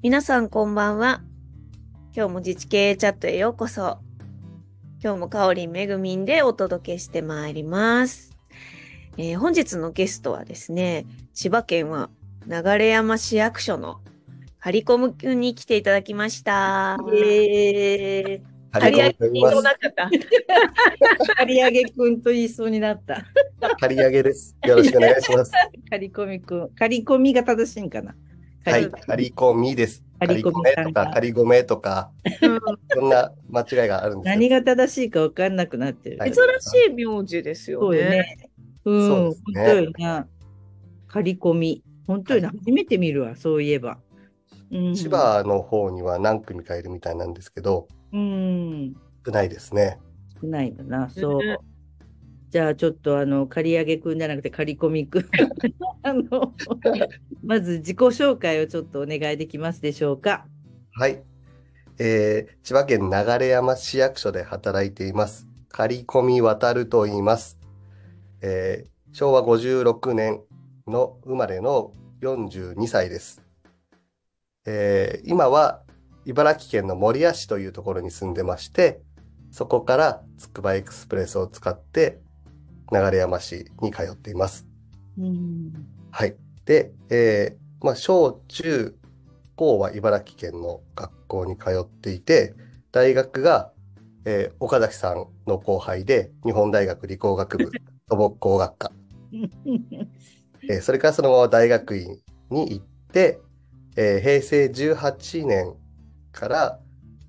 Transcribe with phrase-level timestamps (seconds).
[0.00, 1.22] 皆さんこんばんは。
[2.14, 3.98] 今日も自治経営チャットへようこそ。
[5.02, 8.30] 今日もかおりんめぐみんでお届けしてまいります。
[9.16, 12.10] えー本日のゲストはですね、千葉県は
[12.46, 14.00] 流山市役所の
[14.60, 16.96] ハリコムくんに来ていただきました。
[17.12, 18.40] えー、
[18.70, 20.10] 張り上げ張り込みそうなっちゃった。
[21.38, 23.24] 刈り上げくんと言いそうになった。
[23.80, 24.56] 張り上げです。
[24.64, 25.50] よろしくお願いします。
[25.90, 26.68] 刈り込みくん。
[26.76, 28.14] 刈り込みが正しいんかな。
[28.72, 30.04] はい、刈張り込みです。
[30.20, 32.10] 張り込みとか、張り込めとか、
[32.42, 32.60] うん
[32.92, 34.60] そんな間違いがあるんです何よ。
[34.60, 36.18] が正しいか分かんなくなってる。
[36.18, 37.86] はい珍しい名字ですよね。
[37.86, 38.48] そうよね。
[38.84, 40.28] うん、そう本ですね当よな。
[41.08, 41.84] 刈り込み。
[42.06, 42.50] 本当よな。
[42.50, 43.98] 初めて見るわ、そういえば。
[44.70, 48.94] うん、千葉の方には何組かいるみたいなんですけど、うん。
[49.24, 49.98] 少ないですね。
[50.40, 51.08] 少ないんだな。
[51.08, 51.58] そううん。
[52.50, 55.28] じゃあちょっとあの、刈り上げくんじゃなくて刈り込みくん。
[56.02, 56.54] あの、
[57.44, 60.46] まず自己紹介をちょっとお願いできますでしょうか。
[60.92, 61.22] はい。
[61.98, 65.46] えー千葉県流山市役所で働いています。
[65.68, 67.58] 刈込渡ると言います。
[68.40, 70.42] えー昭和56年
[70.86, 73.42] の生まれの42歳です。
[74.64, 75.82] えー今は
[76.24, 79.00] 茨城県の守谷市というところに住んでまして、
[79.50, 82.20] そこからつくばエクスプレスを使って
[82.92, 84.66] 流山市に通っています。
[85.18, 85.72] うん。
[86.10, 86.36] はい。
[86.64, 88.94] で、えーまあ、小中
[89.56, 92.54] 高は茨城県の学校に通っていて、
[92.92, 93.72] 大学が、
[94.24, 97.70] えー岡崎さんの後輩で、日本大学理工学部
[98.08, 98.92] 土木工学科。
[100.70, 102.18] えーそれからそのまま大学院
[102.50, 103.40] に行って、
[103.96, 105.74] えー平成18年
[106.32, 106.80] から、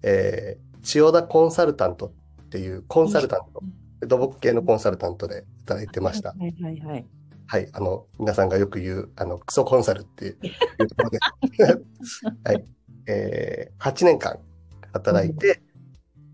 [0.04, 3.64] えー千代田コンサルタントっていうコンサルタント、
[4.02, 6.30] 土木系のコンサルタントで働いてました。
[6.30, 7.06] はいはいはい。
[7.48, 11.20] はい、あの、皆さんがよく言う、あの、クソコンサルっていうところで、
[12.44, 12.66] はい、
[13.08, 14.40] えー、8年間
[14.94, 15.62] 働いて、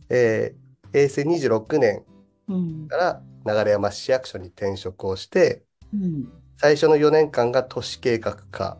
[0.09, 2.03] えー、平成26年
[2.47, 2.87] うん。
[2.87, 5.63] から流山市役所に転職をして、
[5.93, 6.31] うん。
[6.57, 8.77] 最初の4年間が都市計画課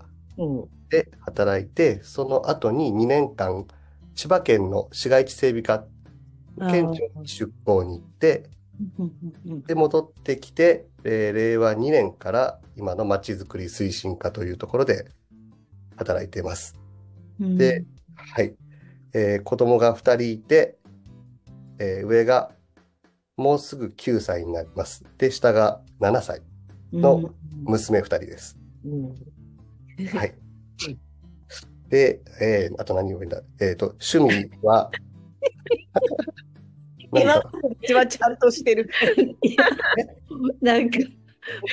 [0.90, 3.68] で働いて、その後に2年間、
[4.16, 5.86] 千葉県の市街地整備課、
[6.72, 8.50] 県庁に出向に行って、
[9.68, 15.08] で、戻ってきて、えー令和2年から今のまちづくり推進課というところで
[15.98, 16.78] 働いています。
[17.40, 18.56] うんで、はい。
[19.14, 20.78] えー子供が2人いて、
[21.80, 22.52] えー上が
[23.38, 25.04] もうすぐ9歳になります。
[25.18, 26.42] で、下が7歳
[26.94, 28.58] の娘2人です。
[28.86, 29.16] うん
[30.18, 30.36] はい。
[31.90, 33.42] で、えーあと何を言うんだ？
[33.62, 34.92] えっ、と、趣味は、
[37.22, 38.90] 今か、一番ちゃんとしてる。
[40.62, 41.00] なんか、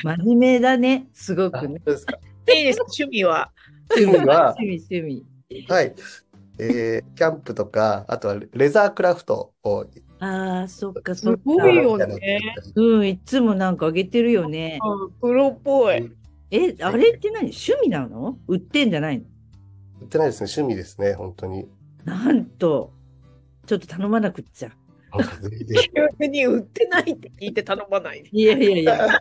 [0.02, 1.80] 真面目だね、すごあくね。
[1.84, 2.18] そうですか。
[2.54, 3.52] いいです、趣味は。
[3.96, 5.66] 趣味は、趣味、趣味。
[5.68, 5.94] はい。
[6.58, 9.86] えーキャンプとか、あとはレザークラフトを
[10.20, 11.40] ああ、そっか、そっか。
[11.42, 12.40] すごいよね
[12.74, 14.78] うん、いつもなんかあげてるよね。
[15.20, 16.12] プロっぽい。
[16.50, 17.50] え、あれって何？
[17.50, 18.38] 趣味なの？
[18.46, 19.24] 売ってんじゃないの？
[20.02, 20.50] 売ってないですね。
[20.54, 21.14] 趣味ですね。
[21.14, 21.66] 本当に。
[22.04, 22.92] なんと、
[23.66, 24.70] ちょっと頼まなくっちゃ。
[26.20, 28.28] 急に売ってないって聞いて頼まないで。
[28.32, 29.20] いやいやいや、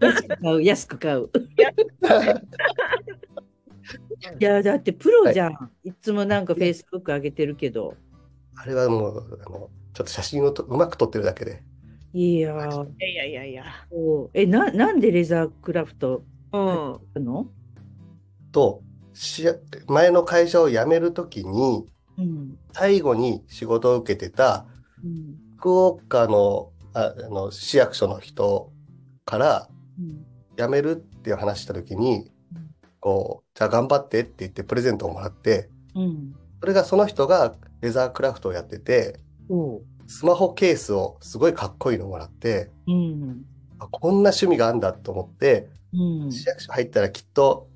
[0.00, 1.30] 安く買う、安く買う。
[4.38, 5.70] いや、だってプロじゃん。
[5.84, 7.94] い、つもなんかフェイスブック上げてるけど。
[8.56, 11.62] あれはもう、あの、ちょっと写真をとうまく撮ってるだけで。
[12.14, 13.64] いやーいやいやいや
[14.34, 17.50] え、な、なんでレザークラフトうん。
[18.52, 18.82] と、
[19.14, 19.46] し
[19.88, 21.86] 前の会社を辞めるときに、
[22.18, 22.58] うん。
[22.72, 24.66] 最後に仕事を受けてた
[25.04, 25.36] うん。
[25.58, 28.72] 福岡のああの市役所の人
[29.24, 29.68] から
[29.98, 30.26] うん。
[30.56, 32.70] 辞めるっていう話したときにうん、
[33.00, 36.34] こう、じゃあ頑張ってって言ってプレゼントをもらって、うん。
[36.60, 39.18] それがその人がレザークラフトをやってて。
[40.06, 43.44] スマホケースをすごいかっこいいのもらって、うん。
[43.78, 46.32] あこんな趣味があるんだと思って、うん。
[46.32, 47.68] 市役所入ったらきっと、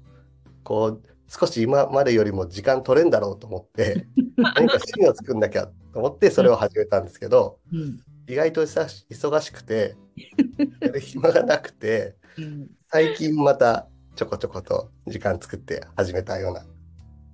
[0.62, 4.06] こう、少し今までよりも時間取れんだろうと思って、
[4.36, 8.00] 何か趣味を作んなきゃと思ってそれを始めたんですけど、うん。
[8.28, 9.96] 意外と忙しくて、
[11.00, 12.70] 暇がなくて、うん。
[12.90, 16.66] 最近またちょこちょこと時間作って始めたような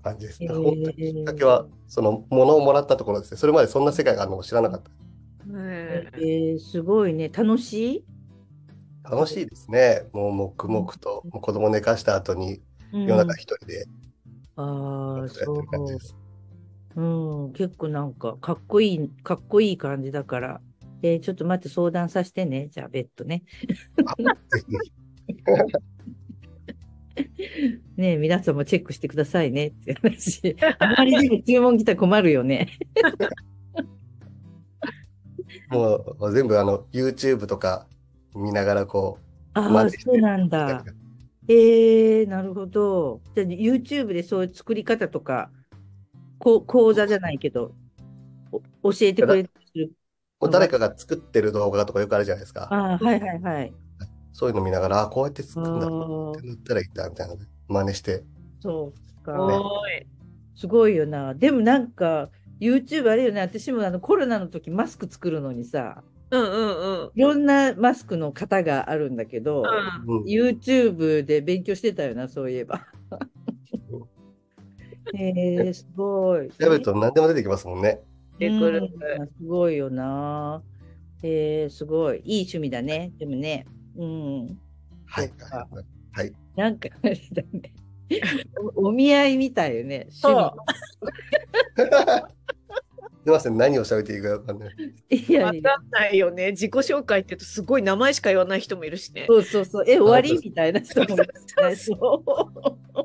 [0.05, 0.44] 感じです。
[0.44, 3.37] へー本当にきっかけは、その物をもらったところですね。
[3.37, 4.93] それまでそんな世界があるのも知らなかった。
[5.55, 7.31] えー、すごいね。
[7.31, 8.05] 楽しい？
[9.03, 10.08] 楽しいですね。
[10.12, 12.62] もう黙々と、もう子供寝かした後に
[12.93, 13.87] うん夜中一人で
[14.55, 16.15] ああ、やってそる感じです。
[16.17, 16.22] う。
[16.97, 17.53] うん。
[17.53, 20.61] 結構なんか、かっこいい、かっこいい感じだから。
[21.05, 22.69] えーちょっと待って、相談させてね。
[22.71, 23.43] じゃあ、別途ね。
[23.97, 23.97] ぜ
[24.69, 24.77] ひ
[27.39, 30.56] えね、皆さんもチェックしてくださいねって話。
[30.79, 32.69] あまりにも注文来たら困るよね。
[35.71, 37.87] もう全部あの YouTube とか
[38.35, 39.25] 見ながらこう、
[39.55, 40.85] ああ、そうなんだ。
[41.49, 43.21] ええなるほど。
[43.35, 45.50] じゃあ YouTube でそういう作り方とか、
[46.43, 47.73] こう講座じゃないけど、
[48.83, 49.93] お教えてくれてる。
[50.50, 52.67] 誰かが作ってる動画とかよくあるじゃないですか。
[52.69, 53.73] ああ、はいはいはい。
[54.33, 55.87] そういうの見ながら、あ、こうやって作あるんだ。
[55.87, 55.91] あ、
[56.43, 58.25] 塗ったらいいんだみたいなので真似して。
[58.59, 59.35] そうすか。
[59.35, 60.06] ごい。
[60.56, 61.33] すごいよな。
[61.35, 62.29] でもなんか、
[62.59, 66.03] YouTube あれよね、私もあのコロナの時マスク作るのにさ、
[66.33, 67.11] うんうんうん。
[67.15, 69.62] いろんなマスクの型があるんだけど、
[70.06, 72.85] うんうん YouTube で勉強してたよな、そういえば。
[75.15, 76.49] へえすごい。
[76.51, 78.01] 調べると何でも出てきますもんね。
[78.39, 78.83] 出てくるう
[79.23, 80.63] んすごいよな。
[81.23, 82.21] えー、すごい。
[82.25, 83.13] いい趣味だね。
[83.19, 83.67] でもね。
[83.97, 84.59] うん。
[85.07, 85.33] はい。
[86.13, 86.33] はい。
[86.57, 87.73] なんかあれだね。
[88.77, 90.07] おお見合いみたいよね。
[90.11, 90.57] そう趣
[91.77, 92.35] す
[93.25, 94.75] み ません、何を喋っていいかわかんない。
[95.11, 95.33] 味。
[95.33, 96.51] いやわいやかんないよね。
[96.51, 99.25] 自己紹介って言うとすごい名前しか言わない人もいるしね。
[99.29, 99.85] そうそうそう。
[99.87, 100.39] え、終わり？
[100.43, 101.17] みたいな人もいる
[101.63, 103.03] ねそう。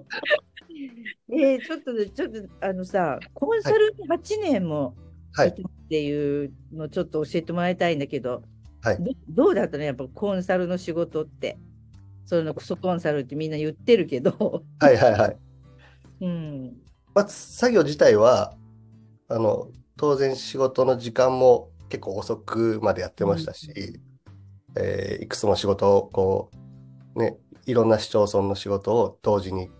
[1.32, 4.96] えー、ちょっとね、ちょっとあのさ、コンサルに8年も
[5.42, 8.44] っていうのちょっと教えてもらいたいんだけど、
[8.82, 9.84] はいどどうだったの？
[9.84, 11.58] やっぱコンサルの仕事って。
[12.28, 15.38] そのクソコンサルってみんな言ってるけど、はいはいはい。
[16.22, 16.78] うん。
[17.16, 18.58] まあ、作業自体は、
[19.30, 23.72] あの、当然仕事の時間も結構遅くまでやってましたし、
[24.76, 26.52] えーいくつも仕事をこ
[27.16, 29.72] う、ね、いろんな市町村の仕事を同時に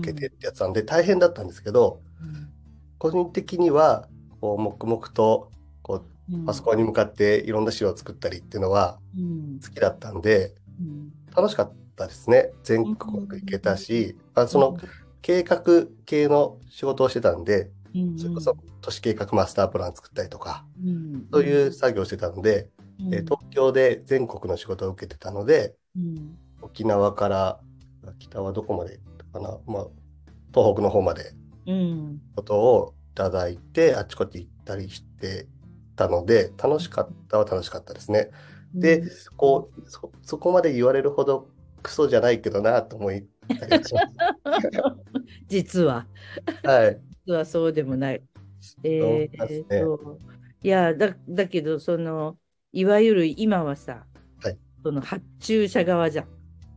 [0.00, 2.00] けてってやつなんで大変だったんですけど、
[2.98, 4.08] 個人的には、
[4.40, 5.50] こう、黙々と、
[5.82, 5.94] こ
[6.30, 6.44] う、うん。
[6.44, 9.60] パソコンに向かっていろんな資料を作ったりっていうのはうん。
[9.62, 11.12] 好きだったんで、うん。
[11.34, 12.50] 楽しかったですね。
[12.64, 14.76] 全国行けたし、あその
[15.22, 15.62] 計画
[16.04, 18.18] 系の仕事をしてたんで、うん。
[18.18, 21.26] それこそ都市計画マスタープラン作ったりとか、うん。
[21.32, 22.68] そういう作業をしてたので、
[23.00, 23.14] うん。
[23.14, 26.38] えー東京で全国の仕事を受けてたので、うん。
[26.60, 27.60] 沖縄から、
[28.18, 29.00] 北はどこまで
[29.32, 29.86] 行ったかな、まあ、
[30.54, 31.32] 東北の方まで
[31.66, 35.46] うんことをいただいて、あちこち行ったりして
[35.96, 38.30] たので、楽しかったは楽しかったですね。
[38.74, 39.02] で、
[39.36, 41.48] こう、そ、そこまで言われるほど
[41.82, 43.10] クソじゃないけどなと思っ
[43.58, 44.00] たりしま
[45.48, 46.06] 実は。
[46.62, 46.66] す。
[46.66, 47.00] はい。
[47.26, 48.22] 実はそうでもない。
[48.82, 50.18] えーそう
[50.62, 52.38] いやだ、だけど、その、
[52.72, 54.06] いわゆる今はさ、
[54.42, 56.28] はいその発注者側じゃん。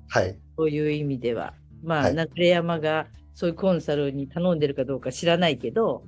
[0.09, 0.37] はい。
[0.57, 1.55] そういう意味では。
[1.83, 2.21] まあ、はい。
[2.35, 6.03] 流山がそういうコンサルに頼んでるかどうか知らないけど、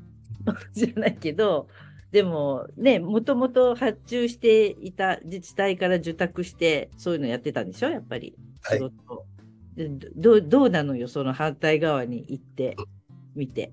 [0.76, 1.68] 知らないけど、
[2.12, 8.36] でもね、もともと発注していた自治体から受託して、そういうのやってたんでしょ、やっぱり。
[8.62, 8.80] はい。
[9.76, 12.76] でどうどうなのよ、その反対側に行って、
[13.36, 13.72] 見て。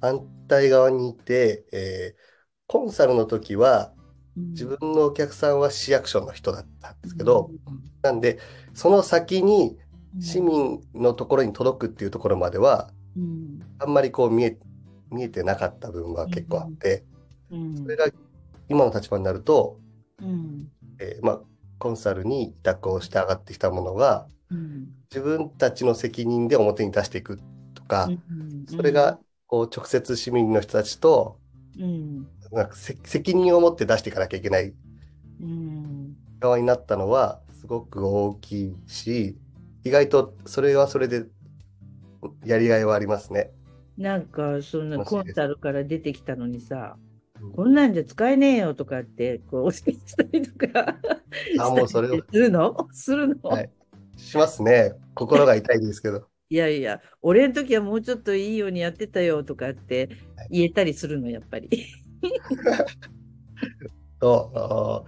[0.00, 2.36] 反対側にいて、えー
[2.68, 3.94] コンサルの時は、
[4.34, 7.52] 自分のお客さんは市役所の人だったんですけど、
[8.02, 8.40] なんで、
[8.74, 9.78] その先に
[10.20, 14.58] 市民のところに届くっていうところまでは、うん、あんまりこう見え、
[15.10, 17.04] 見えてなかった部分は結構あって、
[17.50, 18.06] うん、それが
[18.68, 19.78] 今の立場になると、
[20.20, 20.68] うん、
[20.98, 21.40] えーまあ、
[21.78, 27.40] コンサルに委託をして上がってきたものが、うん、自分たちの責任で表に出していく
[27.74, 28.66] とか、うん。
[28.66, 31.38] それが、こう直接市民の人たちと
[31.78, 34.72] うん、なんかせ責任を持って出していかなきゃいけない
[35.40, 39.36] うん、側になったのはすごく大きいし、
[39.86, 41.26] 意外とそれはそれで
[42.44, 43.52] やりがいはありますね。
[43.96, 47.06] なんか、そんなコンサルから出てきたのにさ、うん
[47.52, 50.96] こんなんじゃ使えねえよとかって、こう、教えしたりとか
[51.60, 52.88] あもうそれをするの？
[52.92, 53.70] するの、はい
[54.16, 54.94] しますね。
[55.14, 56.26] 心が痛いですけど。
[56.48, 60.08] いやいや、俺の時はもうちょっといいようにやってたよとかって
[60.50, 61.68] 言えたりするの、やっぱり。
[64.18, 65.04] と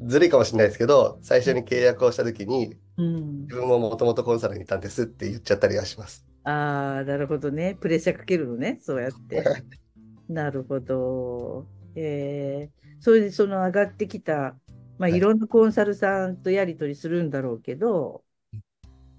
[0.00, 3.56] ずるいかもしれないですけど、最初に契約をした時に、うん自。
[3.56, 6.26] 分ももともとコンサルにいたんですって言っちゃったりはします。
[6.44, 7.76] ああ、なるほどね。
[7.80, 9.44] プレッシャーかけるのね、そうやって。
[10.28, 11.66] なるほど。
[11.94, 14.58] えー、それでその上がってきた、
[14.98, 18.24] まあ、はいいろんなコンサルさんとやり取りするんだろうけど、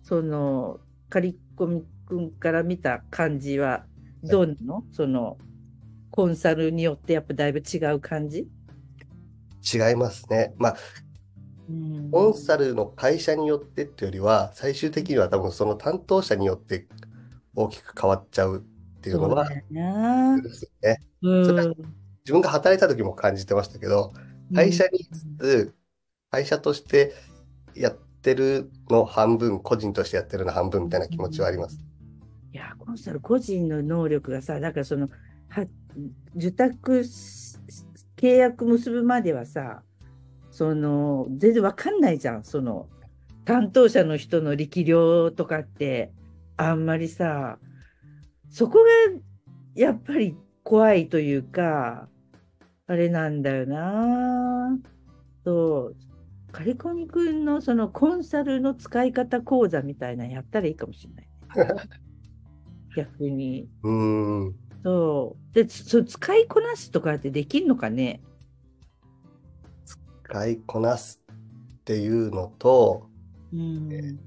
[0.01, 3.85] その、カリコミ君から見た感じは
[4.23, 5.37] どうなの、その、
[6.11, 8.47] コンサルによってやっぱだいぶ違う感じ？
[9.63, 10.53] 違いますね。
[10.57, 11.02] まあ、うん
[12.11, 16.87] コンサルの会社によってっていうよりは、最終的には多分その担当者によって
[17.55, 19.47] 大きく変わっちゃうっていうのは。
[19.49, 20.99] ですよね。
[21.21, 21.73] うんそれは
[22.25, 24.13] 自分が働いた時も感じてましたけど、
[24.53, 25.73] 会社につつ、
[26.31, 27.13] 会社として
[27.75, 31.83] やってるの半分、個人としてやってるの半分みたいな気持ちはあります。
[32.85, 35.09] コンサル個人の能力がさ、だからその、
[35.47, 35.65] は
[36.35, 37.57] 受託し
[38.17, 39.83] 契約結ぶまではさ、
[40.53, 42.43] その、全然わかんないじゃん。
[42.43, 42.87] その、
[43.43, 46.11] 担当者の人の力量とかって、
[46.57, 47.57] あんまりさ、
[48.51, 48.89] そこが
[49.73, 52.07] やっぱり怖いというか、
[52.85, 54.77] あれなんだよな。
[55.43, 55.95] そう、
[56.51, 61.27] カリコミ君のそのコンサルの使い方講座みたいなのやったらいいかもしれない。
[62.95, 63.67] 逆に。
[63.81, 64.55] うーん。
[64.83, 65.55] そう。
[65.55, 68.21] で、つそう使いこなすとかってできんのかね？
[70.33, 73.07] 使いこなすっていうのと、
[73.53, 74.19] うん。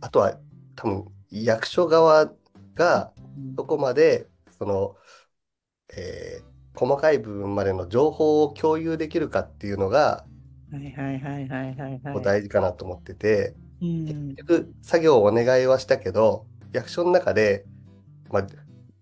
[0.00, 0.38] あとは
[0.76, 2.32] 多分役所側
[2.76, 3.12] が
[3.56, 4.94] どこまでその、
[5.96, 10.24] えー細かい部分までの情報を共有できるかっていうのが。
[12.22, 17.66] 大事かなと思ってて、うん結局作業をお願いはしたけど役所の中で、
[18.30, 18.46] まあ、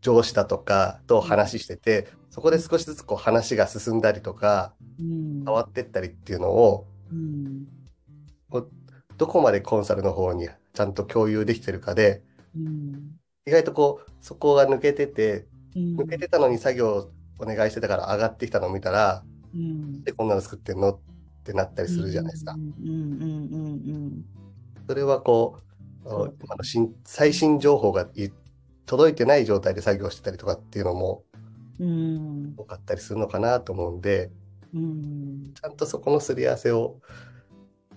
[0.00, 5.44] 上司だとかと話しててそこで少しずつこう話が進んだりとかうん。
[5.44, 7.66] 変わってったりっていうのをうん。
[9.16, 12.22] どこまでコンサルの方にちゃんと共有できてるかで
[12.56, 13.16] うん。
[13.46, 15.96] 意外とこうそこが抜けててうん。
[15.96, 20.04] 抜けてたのに作業お願いしてたから上がってきたのを見たらうん。
[20.04, 20.98] でこんなの作ってんのっ
[21.42, 22.54] てなったりするじゃないですか。
[24.86, 25.58] それはこ
[26.04, 28.28] う、あの今の新最新情報がい
[28.86, 31.29] 届いてない状態で作業してたりとかっていうのもうん
[32.56, 34.30] 多かったりするのかなと思うんで、
[34.74, 35.52] うん。
[35.54, 37.00] ちゃんとそこのすり合わせを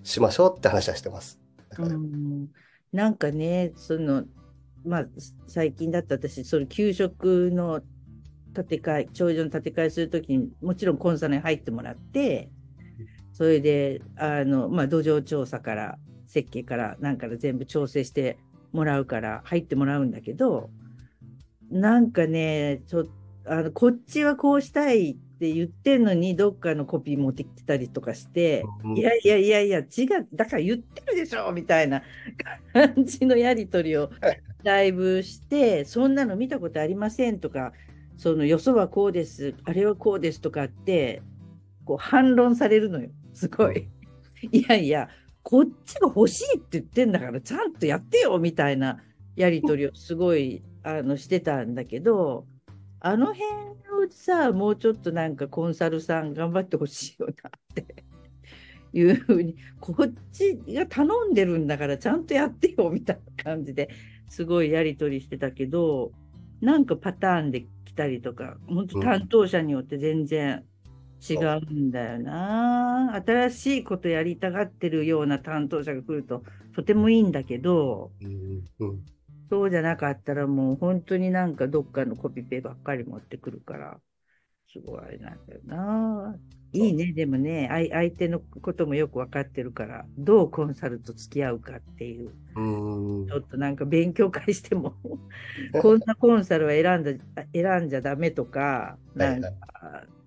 [0.04, 1.40] しましょうって話はしてます。
[1.78, 2.50] うん。
[2.92, 4.26] なんかね、その、
[4.86, 5.06] まあ、
[5.48, 7.82] 最近だった私、その給食の
[8.54, 12.50] 建て替え、長女の建て替えするときにもちろんコンサルに入ってもらって、
[13.34, 15.98] それで、あの、まあ、土壌調査から、
[16.28, 18.38] 設計から、なんから全部調整して
[18.72, 20.70] もらうから、入ってもらうんだけど、
[21.72, 23.08] なんかね、ちょ
[23.46, 32.04] あの、こっちはこうしたいって言ってんのに、どっかのコピー持ってきてたりとかして、うんいやいやいやいや、違う、だから言ってるでしょみたいな
[32.74, 34.10] 感じのやり取りを
[34.64, 34.92] だい。
[34.94, 37.74] ぶして、そんなの見たことありませんとか、
[38.16, 41.22] そのよそはこうです、あれはこうですとかって、
[41.84, 43.90] こう反論されるのよ、すごい。
[44.52, 45.10] いやいや、
[45.42, 49.04] こっちが欲しいって言ってんだから、ちゃんとやってよみたいな
[49.36, 52.46] やり取りをすごいあのしてたんだけど、
[53.06, 53.44] あの辺
[54.08, 58.06] をさ、もうちょっとなんかコンサルさん頑張ってほしいよなって
[58.94, 63.90] いうふうに、こっちが頼んでるんだからちゃんとやってよみたいな感じで
[64.30, 66.14] すごいやり取りしてたけど、
[66.62, 70.64] なんかパターンで来たりとか、本当担当者によって全然
[71.30, 73.22] 違うんだよな。
[73.26, 76.42] 新しいことやりたがってるような担当者が来ると
[76.74, 79.06] とてもいいんだけど、うんうん
[79.50, 84.00] そうじゃなかったらもう本当になんかどっかのコピペばっかり持ってくるから、
[84.72, 86.36] すごいあれなんだよな。
[86.74, 93.28] いいね、でもね、相相手のこともよくわかってるから、どうコンサルと付き合うかっていう、うん。
[93.28, 94.96] ちょっとなんか勉強会しても、
[95.82, 99.50] こんなコンサルは選んだ、選んじゃダメとか、なんか、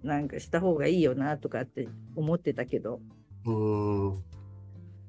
[0.03, 3.01] なんかした方がいいよなとかって思ってたけど、
[3.45, 4.25] うん。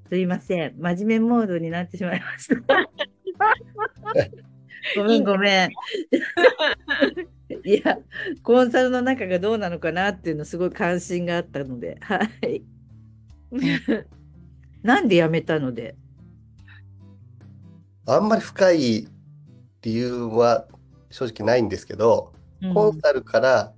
[0.10, 0.76] すいません。
[0.80, 3.17] 真面目モードになってしまいました。
[4.96, 5.72] ごめんごめん。
[7.64, 7.98] いや、
[8.44, 12.64] コンサルの中がどうなのかなっていうのすごい関心があったので、はい。
[14.84, 15.96] なんで辞めたので？
[18.06, 19.08] あんまり深い
[19.82, 20.68] 理由は
[21.10, 23.74] 正直ないんですけど、うんコンサルから、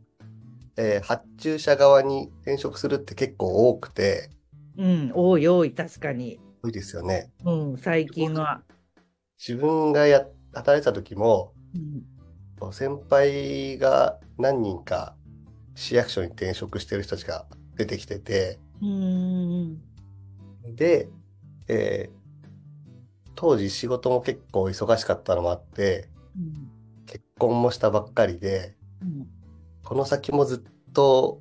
[0.78, 4.30] えー発注者側に転職するって結構多くて、
[4.78, 6.40] うん、多い多い、確かに。
[6.64, 7.32] 多いですよね。
[7.46, 8.62] うん、最近は。
[9.40, 11.54] 自分がや働いてた時も、
[12.62, 15.16] うん、先輩が何人か
[15.76, 19.80] 市役所に転職してる人たちが出てきてて、うん、
[20.76, 21.08] で、
[21.68, 22.20] えー
[23.42, 29.28] 当時仕事も結構忙しかったのもあって、うん、結婚もしたばっかりで、うん、
[29.82, 31.40] この先もずっと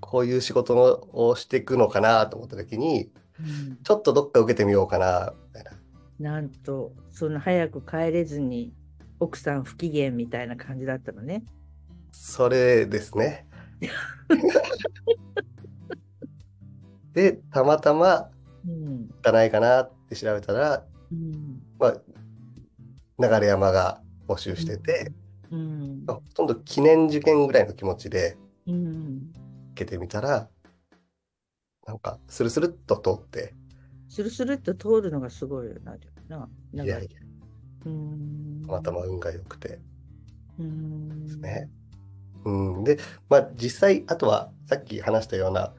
[0.00, 3.78] こういう仕事のをしていくのかなと思った時に、うん。
[3.84, 5.34] ちょっとどっか受けてみようかな、
[6.18, 6.32] な。
[6.32, 8.72] なんと、その早く帰れずに、
[9.18, 11.44] 奥さん不機嫌みたいな感じだったのね。
[12.10, 13.46] それですね。
[17.12, 18.30] で、たまたま
[18.66, 25.12] うん、行かないかなって調べたら、うん、まあ、流山が募集してて、
[25.50, 29.32] うん、ほとんど記念受験ぐらいの気持ちでうん。
[29.72, 30.48] 受けてみたら、
[31.86, 33.54] なんか、スルスルっと通って、
[34.16, 36.84] スルスルっと通るのがすごいよな、でもな。
[36.84, 37.08] いやいや、
[37.84, 38.62] うーん。
[38.66, 39.78] たまたま運が良くて。
[40.58, 41.26] うん。
[41.26, 41.68] ですね。
[42.46, 45.74] うん、で、まあ実際、あとはさっき話したような、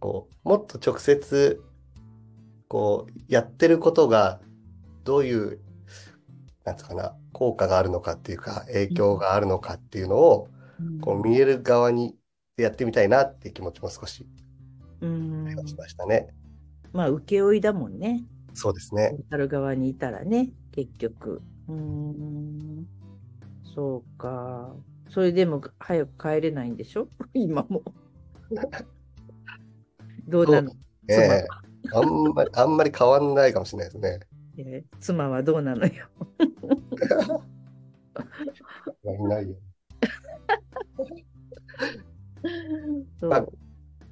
[0.00, 1.62] こう、もっと直接、
[2.66, 4.40] こう、やってることが
[5.04, 5.60] どういう、
[6.64, 10.48] なんつうかな、効果があるのかっていうか、影響があるのかっていうのを、
[11.00, 12.16] こう見える側に
[12.56, 14.26] やってみたいなっていう気持ちも少し
[15.00, 15.44] うん。
[15.46, 16.41] ありましましたね。
[16.92, 18.24] まあ請負いだもんね。
[18.54, 19.16] そうですね。
[19.30, 21.40] ある側にいたらね、結局。
[21.68, 22.86] うーん。
[23.74, 24.74] そうか。
[25.08, 27.08] それでも早く帰れないんでしょ？
[27.34, 27.82] 今も。
[30.28, 30.46] どう？
[30.46, 30.72] なの？
[31.08, 31.46] ええ
[31.94, 34.20] あんまり、あんまり変わんないかもしれないですね。
[34.58, 35.92] えー妻はどうなのよ。
[39.04, 39.56] いないよ。
[43.20, 43.30] そう。
[43.30, 43.46] まあ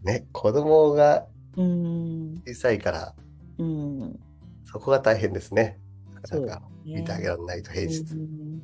[0.02, 1.26] ね、子供が。
[1.56, 3.14] 小さいから、
[3.58, 4.20] うん。
[4.64, 5.78] そこが大変ですね。
[6.14, 8.00] なかそうなかね見てあげられないと平日。
[8.14, 8.62] うん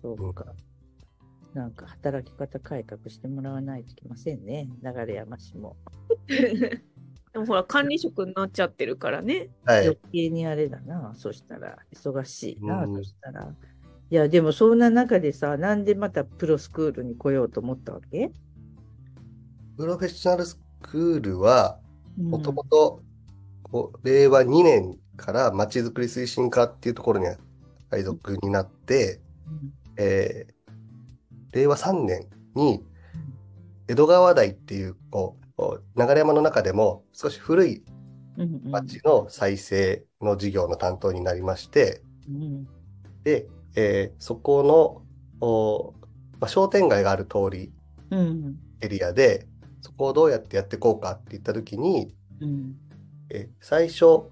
[0.00, 0.46] そうか。
[1.54, 4.68] なんか働き方改革してもらわないといけませんね。
[4.82, 5.76] 流山市も。
[7.32, 9.50] でもほら、管理職になっちゃってるからね。
[9.64, 9.98] はい余。
[10.12, 11.12] 計にあれだな。
[11.14, 12.84] そしたら、忙しいな。
[12.84, 13.54] うんそしたら。
[14.10, 18.30] いや、でもそんな中でさ、なんでまたプロスクールに来ようと思ったわけ？
[19.76, 21.78] プロフェッショナルスクールは、
[22.18, 23.02] もともと。
[24.02, 27.26] 令和2年からまちづくり推進課っていうところに
[27.90, 29.20] 配属になって、
[29.96, 30.52] えー
[31.52, 32.82] 令和3年に
[33.86, 37.84] 江戸川台っていうこう流山の中でも少し古い
[38.64, 42.68] 町の再生の事業の担当になりまして、うん。
[43.22, 43.46] で、
[43.76, 45.92] えーそこの、お
[46.40, 47.72] まあ、商店街がある通り
[48.10, 48.56] うん。
[48.80, 49.46] エリアで
[49.82, 52.76] そこをどうやってやっていこうかって言った時に、うん。
[53.28, 54.30] えー最初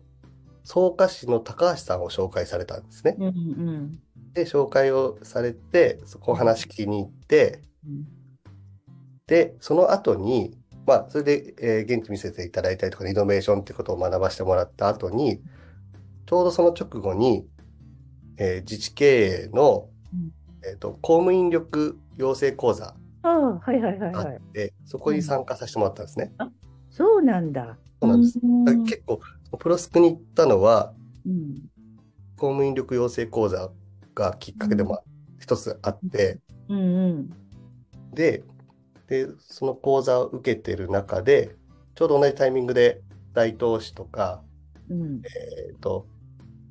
[0.63, 3.17] 草加市の高橋さんを紹介されたんですね。
[3.19, 3.99] うんうん。
[4.33, 8.07] で紹介をされてそこを話聞きに行ってうん。
[9.27, 15.41] でその後にまあそれで、えー現地見せていただいたりとかリノベーションってことを学ばせてもらった後に
[16.27, 17.47] ちょうどその直後に、
[18.37, 20.31] えー自治経営の、うん。
[20.65, 24.37] えーと公務員力養成講座ああ、はいはいはいはい。
[24.37, 26.33] って、そこに参加させてもらったんですね。
[26.91, 27.79] そうなんだ。
[28.01, 28.41] そうなんです。
[28.85, 29.21] 結構
[29.59, 30.93] プロスクに行ったのは
[31.27, 31.71] うん。
[32.37, 33.71] 公務員力養成講座
[34.15, 35.05] がきっかけでも
[35.39, 36.79] 一つあって、うん。
[36.79, 37.31] うん
[38.13, 38.43] で
[39.07, 41.57] でその講座を受けてる中で
[41.95, 43.03] ちょうど同じタイミングで
[43.33, 44.43] 大東市とか、
[44.89, 45.23] うん。
[45.25, 46.07] えー、と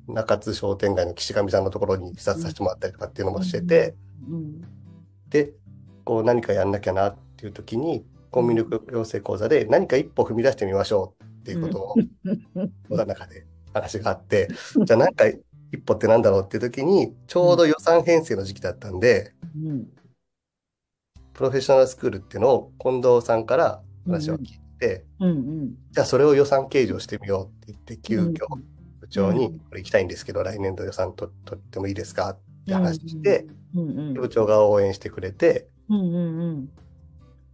[0.08, 3.94] 中津商店街の岸上さんのところに視察させてもらったりとかっていうのもしてて、
[4.28, 4.60] うん。
[5.28, 5.52] で
[6.04, 11.94] こう何かやんなきゃなっていう時に公務員力養成講座で何か一歩踏み出してみましょうっていうことを
[12.88, 14.48] 講座の中で話があって、
[14.84, 15.24] じゃあ何か
[15.72, 19.86] 一歩ってなんだろうっていう時にちょうど予算編成の時期だったんで、うん。
[21.32, 25.74] プロフェッショナルスクールっていうのを近藤さんから話を聞いて、うんうん。
[25.90, 28.34] じゃあそれを予算計上してみようって言って急遽うん。
[29.00, 29.58] 部長にうん。
[29.60, 36.68] これ行きたいんですけど来年度予算と取ってもいいですかって話して、部長が応援してくれてうんうんうん。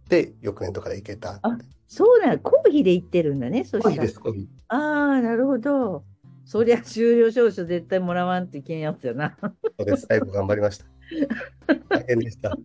[0.09, 4.09] で翌年度から行けたあそうなん公費で行ってるんだね、そしたら。
[4.69, 6.03] ああ、なるほど。
[6.45, 9.37] そりゃ終了証書絶対もらわんといけんやつやな。
[9.41, 10.05] そうです。
[10.07, 10.85] 最後頑張りました。
[11.89, 12.57] 大変でした。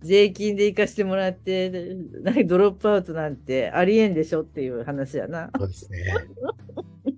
[0.00, 5.50] 税金で行かしてもらって、なドロップアウトなんてありえんでしょっていう話やな。
[5.56, 6.14] そうですね。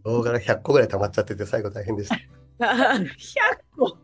[0.04, 2.16] 動画が100個ぐらい溜まっちゃってて最後大変でした。
[2.60, 3.06] 100
[3.76, 3.98] 個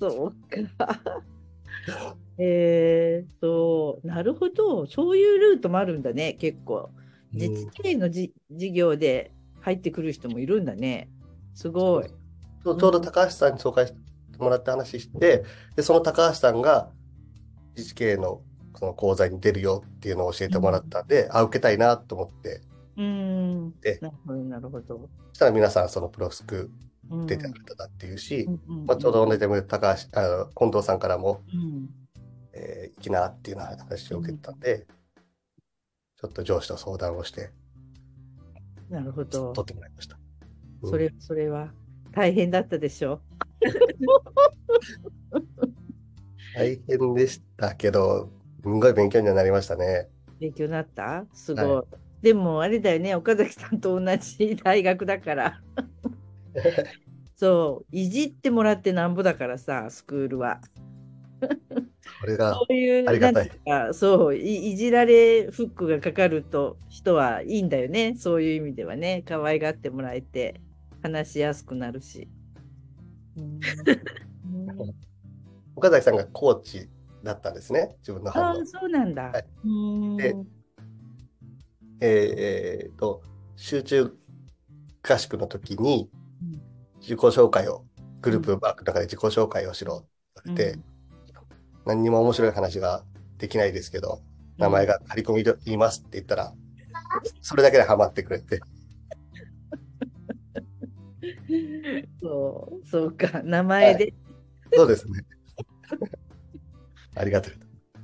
[0.00, 1.00] そうか。
[2.38, 4.86] えー、そう、なるほど。
[4.86, 6.90] そういうルートもあるんだね、結構。
[7.32, 11.10] 自治経営のじ事業で入ってくる人もいるんだね。
[11.54, 12.06] すごい。
[12.06, 15.44] ちょうど高橋さんに紹介してもらって話して
[15.76, 16.90] でその高橋さんが
[17.74, 18.42] 自治経営の
[18.76, 22.62] その講座に出るよっていうのを教えてもらったんで、あ受けたいなと思って
[22.96, 23.74] うーん。
[23.80, 25.08] でなるほど、なるほど。
[25.28, 26.89] そしたら皆さんそのプロスクうん
[27.26, 31.88] 出てくれたっていうし、うんうんまあ、ちょうど同じで高橋あの近藤さんからも、うん
[32.52, 34.86] えー行きなっていうような話を受けたんで、
[36.20, 37.50] ちょっと上司と相談をして
[38.90, 39.64] なるほど取。
[39.64, 40.18] ってもらいました。
[40.82, 41.72] うんそれ、それは
[42.12, 43.22] 大変だったでしょ
[46.54, 48.30] 大変でしたけど
[48.62, 50.08] すんごい勉強にはなりましたね。
[50.38, 51.24] 勉強になった？
[51.32, 51.64] すごい。
[51.64, 51.84] は
[52.20, 55.60] でもあれだよね、岡崎さんと同じ大学だから。
[57.36, 60.60] そう、いじってもらってなんぼだからさ、スクールは。
[62.20, 63.50] これがそういう、ありがたい
[63.92, 70.60] そうい、いじられフックがかかると人はいいんだよね、そういう意味ではね、可愛がってもらえて。
[71.02, 72.28] 話しやすくなるし。
[73.36, 73.60] うん
[75.76, 76.90] 岡崎さんがコーチ
[77.22, 78.66] だったんですね、自分のあ班のあ、。
[78.66, 79.30] そうなんだ。
[79.30, 80.34] はいうんで
[82.02, 83.22] えーと、
[83.56, 84.16] 集中
[85.02, 86.19] 合宿の時にうん
[87.00, 87.84] 自己紹介を、
[88.20, 90.06] グループワークの中で自己紹介をしろ
[90.40, 90.78] って言われて、
[91.86, 93.02] 何にも面白い話が
[93.38, 94.20] できないですけど、
[94.58, 96.52] 名前が張り込みで言いますって言ったら、
[97.40, 98.60] それだけでハマってくれて、
[102.22, 104.12] そう、そうか、名前で。
[104.74, 105.24] そうですね。
[107.16, 107.54] ありがとう。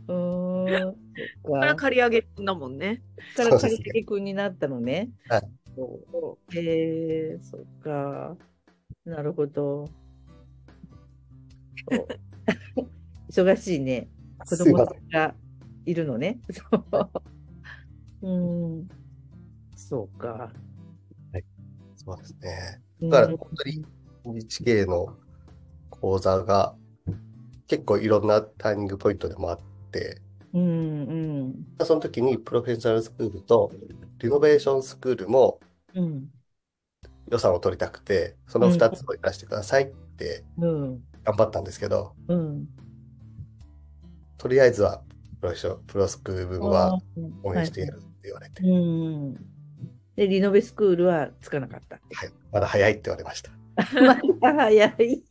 [0.09, 0.97] うーん、そ
[1.43, 1.77] ここから。
[1.77, 3.03] 借り上げんだもんね。
[3.37, 5.11] そっから借りてくんになったのね。
[5.29, 5.43] はい
[5.77, 6.59] そう。
[6.59, 8.35] へえそっか。
[9.07, 9.89] なるほど。
[13.31, 14.09] 忙しいね。
[14.39, 14.85] 子供。
[15.11, 15.35] が
[15.85, 16.41] いるのね。
[16.51, 16.63] そ
[18.23, 18.29] う。
[18.29, 18.89] うん。
[19.77, 20.53] そうか。
[21.97, 22.83] そうですね。
[23.01, 23.85] うんだから本当に
[24.25, 25.17] 日系の
[25.91, 26.75] 講座が
[27.69, 29.61] 結構いろんなターニングポイントでもあっ
[29.93, 30.21] て、
[30.55, 30.65] うんう
[31.83, 33.71] んその時にプロフェッショナルスクールと
[34.19, 35.61] リノベーションスクールも
[35.95, 36.29] うん
[37.31, 39.87] 予算を取りたくて、その2つをやらせてくださいっ
[40.17, 42.69] てうん頑張ったんですけど、うん。
[44.39, 45.03] とりあえずは
[45.41, 45.53] プロ
[45.87, 49.35] プロスクール分はうん応援してやるって言われて、うん。
[50.17, 51.97] で、リノベスクールはつかなかった。
[51.97, 53.51] はい、まだ早いって言われました。
[54.41, 55.25] まだ早い。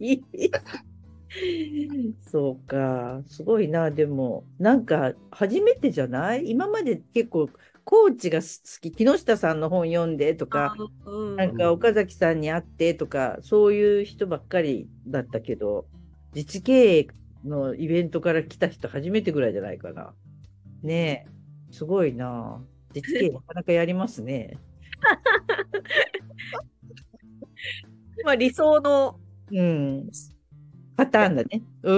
[2.31, 6.49] そうか、すごいな、でも、なんか初めてじゃない？
[6.49, 7.49] 今まで結構、
[7.85, 8.47] コーチが好
[8.81, 10.73] き、木下さんの本読んでとか、
[11.05, 15.85] うんなんか岡崎さんに会ってとか、そういう人ばっかりだったけど、
[16.33, 17.07] 自治経営
[17.45, 20.13] のイベントから来た人初めてぐらいじゃないかな。
[20.81, 21.27] ね
[21.69, 22.59] え、すごいな。
[22.93, 24.57] 自治経営なかなかやりますね。
[28.25, 29.19] まあ理想の
[29.51, 30.09] うん。
[30.97, 31.61] パターンだね。
[31.83, 31.93] う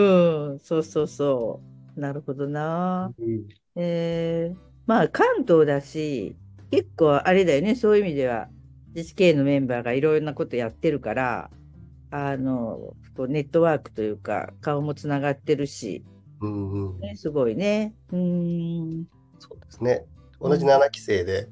[0.56, 0.60] ん。
[0.60, 1.62] そうそうそ
[1.96, 2.00] う。
[2.00, 3.14] なるほどな。
[3.18, 6.36] うんえー、まあ関東だし、
[6.72, 7.76] 結構あれだよね。
[7.76, 8.50] そういう意味では、
[8.96, 11.52] 自治系のメンバーがいろいろなことやってるから、
[12.12, 16.04] あの、こうネットワークというか、顔もつながってるし、
[16.42, 17.94] うんうんね、すごいね。
[18.12, 19.06] うん。
[19.40, 20.06] そうですね。
[20.40, 21.50] 同じ7期生で、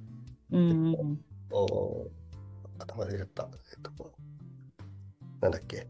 [0.52, 1.20] うん。
[1.52, 2.08] お
[2.80, 3.50] 頭でやった。
[3.74, 4.12] えっと、
[5.42, 5.88] なんだっけ。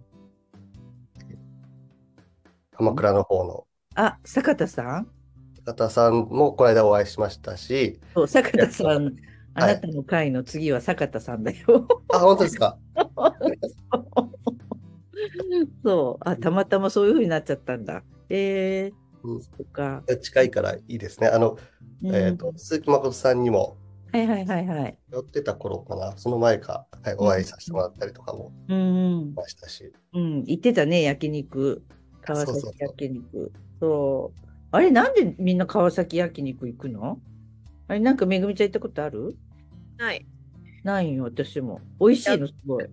[2.71, 5.14] 鎌倉の方のあ、坂田さん？
[5.65, 9.15] 方さんもこの間お会いしましたし、そう、坂田さん。
[9.57, 11.87] あはいなたの会の次は坂田さんだよ。
[12.13, 12.77] あ、本当ですか？
[15.83, 18.03] そう、あ、たまたまそういう風になっちゃったんだ。
[18.29, 20.03] えー、うんそっか。
[20.21, 21.27] 近いからいいですね。
[21.27, 21.57] あの、
[22.03, 23.77] うんえっと、鈴木誠さんにも
[24.11, 24.97] はいはいはいはい。
[25.09, 29.35] 寄ってた頃かな、その前か、はい、お会いさせてもらったりとかもうんうんし。
[29.35, 31.81] ましたし、うん、言ってたね、焼肉。
[32.21, 33.53] 川崎焼肉。
[33.79, 34.39] そう。
[34.75, 37.17] あれ、なんでみんな川崎焼肉行くの？
[37.87, 39.37] あれ、なんかめぐみちゃん行ったことある？
[39.97, 40.25] ない。
[40.83, 41.79] ないよ、私も。
[41.99, 42.85] 美味しいの、すごい。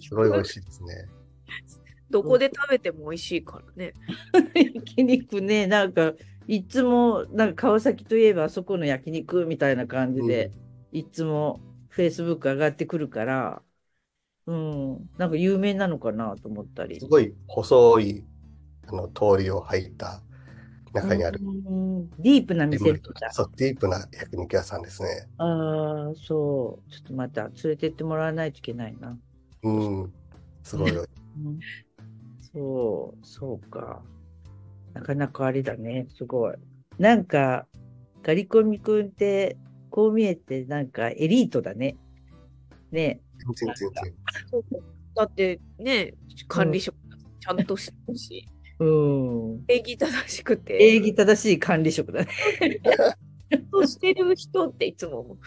[0.00, 1.08] すごい美味しいですね。
[2.08, 3.92] どこで食べても美味しいからね。
[4.54, 6.14] 焼肉ね、なんか、
[6.46, 10.52] いつも、なんか川崎といえばあそこの焼肉みたいな感じで、
[10.92, 13.62] いつもフェイスブック上がってくるから、
[14.46, 17.06] うん、なんか有名なのかなと思ったりす。
[17.06, 18.24] ごい細い
[18.86, 20.22] あの通りを入った
[20.92, 23.32] 中にある、うんディープな店だった。
[23.32, 25.28] そう、ディープな焼肉屋さんですね。
[25.38, 26.90] ああ、そう。
[26.90, 29.16] ちょっとまた連れてってもらわないといけないな。
[29.62, 30.12] うん、
[30.62, 30.90] すごい。
[30.90, 31.06] うん
[32.52, 34.02] そう、そうか。
[34.94, 36.54] なかなかあれだね、すごい。
[36.98, 37.66] なんか、
[38.22, 39.56] ガリコミ君って、
[39.90, 41.96] こう見えて、なんかエリートだね。
[42.90, 43.20] ね
[43.56, 44.14] 全然全然。
[45.14, 46.14] だってね、
[46.48, 46.96] 管理職
[47.40, 48.48] ちゃんとしてるし、
[48.80, 49.66] うん。
[49.66, 52.28] 礼儀正しくて、礼儀正しい管理職だね。
[53.50, 55.38] ちゃんとしてる人っていつも思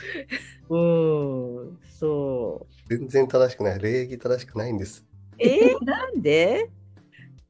[0.70, 0.78] う。
[0.78, 3.80] うん、そ全然正しくない。
[3.80, 5.06] 礼儀正しくないんです。
[5.38, 5.74] え？
[5.74, 5.84] う。
[5.86, 6.70] なんで？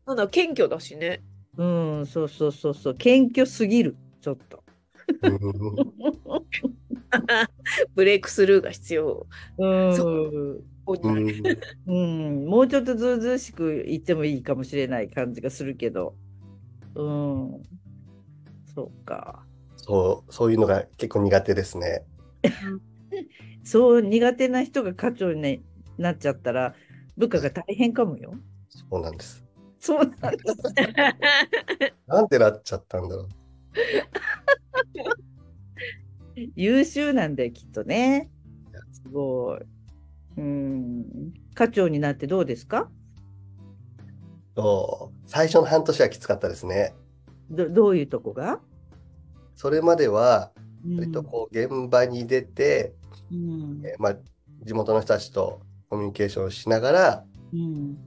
[0.05, 1.23] なんだ、謙虚だしね。
[1.57, 2.95] うん、そうそうそうそう。
[2.95, 4.63] 謙虚すぎる、ちょっと。
[5.23, 5.41] うん
[7.95, 9.27] ブレイクスルーが必要。
[9.57, 10.63] うん。
[10.93, 11.31] うん
[11.87, 16.15] うん、もうちょっとずうずうしく言ってもいいかもしれない感じがするけど。
[16.95, 17.63] うん。
[18.73, 19.45] そうか。
[19.77, 22.05] そう、そういうのが結構苦手ですね。
[23.63, 25.63] そう苦手な人が課長に
[25.97, 26.75] なっちゃったら
[27.17, 28.33] 部下が大変かもよ。
[28.69, 29.45] そうなんです。
[29.79, 30.29] そうなんだ。
[32.07, 33.27] なんでなっちゃったんだろう。
[36.55, 38.29] 優秀なんだよ、きっとね。
[38.91, 39.61] すごい。
[40.37, 41.33] うん。
[41.53, 42.89] 課長になってどうですか？
[45.25, 46.93] 最初の半年はきつかったですね。
[47.49, 48.59] どどういうとこが？
[49.55, 50.51] それまでは、
[50.85, 50.99] うん。
[50.99, 52.93] 割とこう現場に出て、
[53.31, 53.81] うん。
[53.85, 54.15] えーまあ、
[54.63, 57.97] 地元の人たちとコミュニケーションをしながらうん。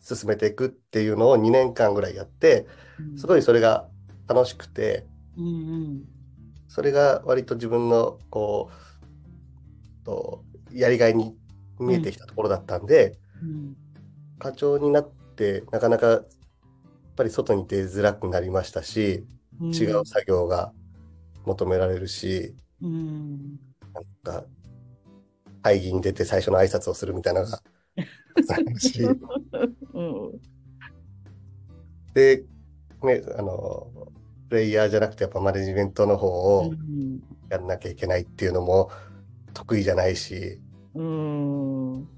[0.00, 2.66] 進めていくっていうのを2年間ぐらいやって、
[3.16, 3.88] すごいそれが
[4.26, 6.04] 楽しくて、うんうん。
[6.66, 8.70] それが割と自分のこ
[10.02, 11.36] う、とやりがいに
[11.78, 13.76] 見えてきたところだったんで、うん。
[14.38, 16.26] 課長になってなかなかやっ
[17.16, 19.24] ぱり外に出づらくなりましたし、
[19.60, 19.74] うん。
[19.74, 20.72] 違う作業が
[21.44, 23.58] 求められるし、うん。
[23.94, 24.44] なんか
[25.62, 27.60] 会議に出て最初の挨拶をするみたいなのが
[28.48, 30.40] あるし、うん。
[32.14, 32.44] で、
[33.02, 33.86] ね、あの、
[34.48, 37.20] プレイヤーじゃなくてやっぱマネジメントの方をうん。
[37.52, 38.90] やんなきゃいけないっていうのも
[39.52, 40.60] 得意じゃないし、
[40.94, 42.08] うん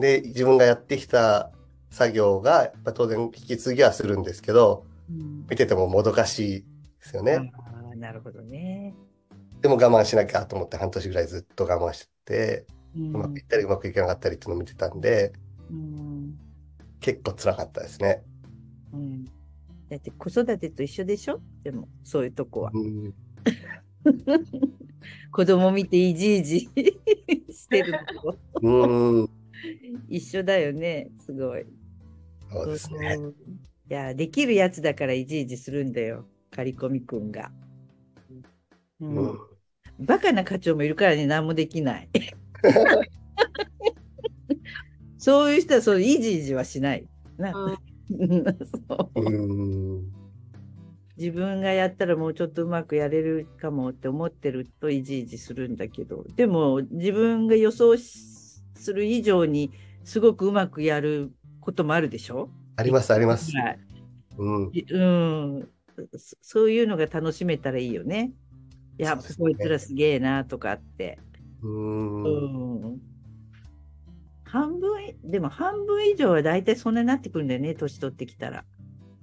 [0.00, 1.50] で、自分がやってきた
[1.90, 6.66] 作業が、やっぱ当然引き継ぎはするんですけど、うん見ててももどかしいで
[7.00, 7.50] すよね。
[7.54, 8.94] ああなるほどね。
[9.60, 15.32] でも我慢しなきゃと思って半年ぐらいずっと我慢してて、ううまくいったりうまくいかなかったりっていうのを見てたんで、
[15.70, 16.38] うん
[17.00, 18.22] 結構辛かったですね。
[18.92, 21.40] うんだって子育てと一緒でしょ？
[21.64, 22.70] でもそういうとこは。
[22.72, 23.12] うん、
[25.32, 27.98] 子供見ていじいじしてるの。
[28.32, 29.30] とうん、
[30.08, 31.10] 一緒だよね。
[31.18, 31.64] すごい。
[32.50, 33.16] そうですね。
[33.18, 33.34] うん
[33.90, 36.24] いやできるやつだからいじいじするんだよ。
[36.52, 37.50] 刈り込みくんが。
[39.00, 39.26] ううん。
[39.32, 39.38] ん、
[39.98, 41.26] バカな課長もいるからね。
[41.26, 42.08] 何もできない。
[45.18, 47.04] そういう人はそういじいじはしない。
[47.36, 47.52] な。
[48.88, 49.20] そう。
[49.20, 49.89] うん、
[51.20, 59.70] 自分がやったらもうちょっとうまくやれるかもって思ってるといじいじするんだけどでも自分が予想しする以上に
[60.02, 61.30] すごくうまくやる
[61.60, 62.48] こともあるでしょ？
[62.76, 63.54] あります、あります。
[63.54, 63.78] はい
[64.38, 64.98] うん、う
[65.58, 65.68] ん、
[66.16, 68.32] そそういうのが楽しめたらいいよね。
[68.98, 71.18] いや、ねこいつらすげえなとかって。
[71.62, 72.28] うん、う
[72.94, 73.00] ん。
[74.44, 78.64] 半分い、でも半分以上は大体そんなになってくるんだよね、年取ってきたら。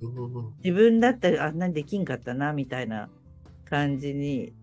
[0.01, 0.53] うん。
[0.63, 3.09] 自分だったらあんなにできんかったな、みたいな
[3.65, 4.53] 感じに、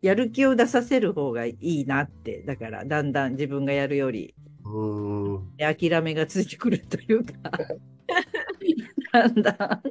[0.00, 7.32] やる気を出させる方がいいなって、だからだんだん自分がやるよりうん、諦めがついてくるというか、
[9.12, 9.82] だんだん。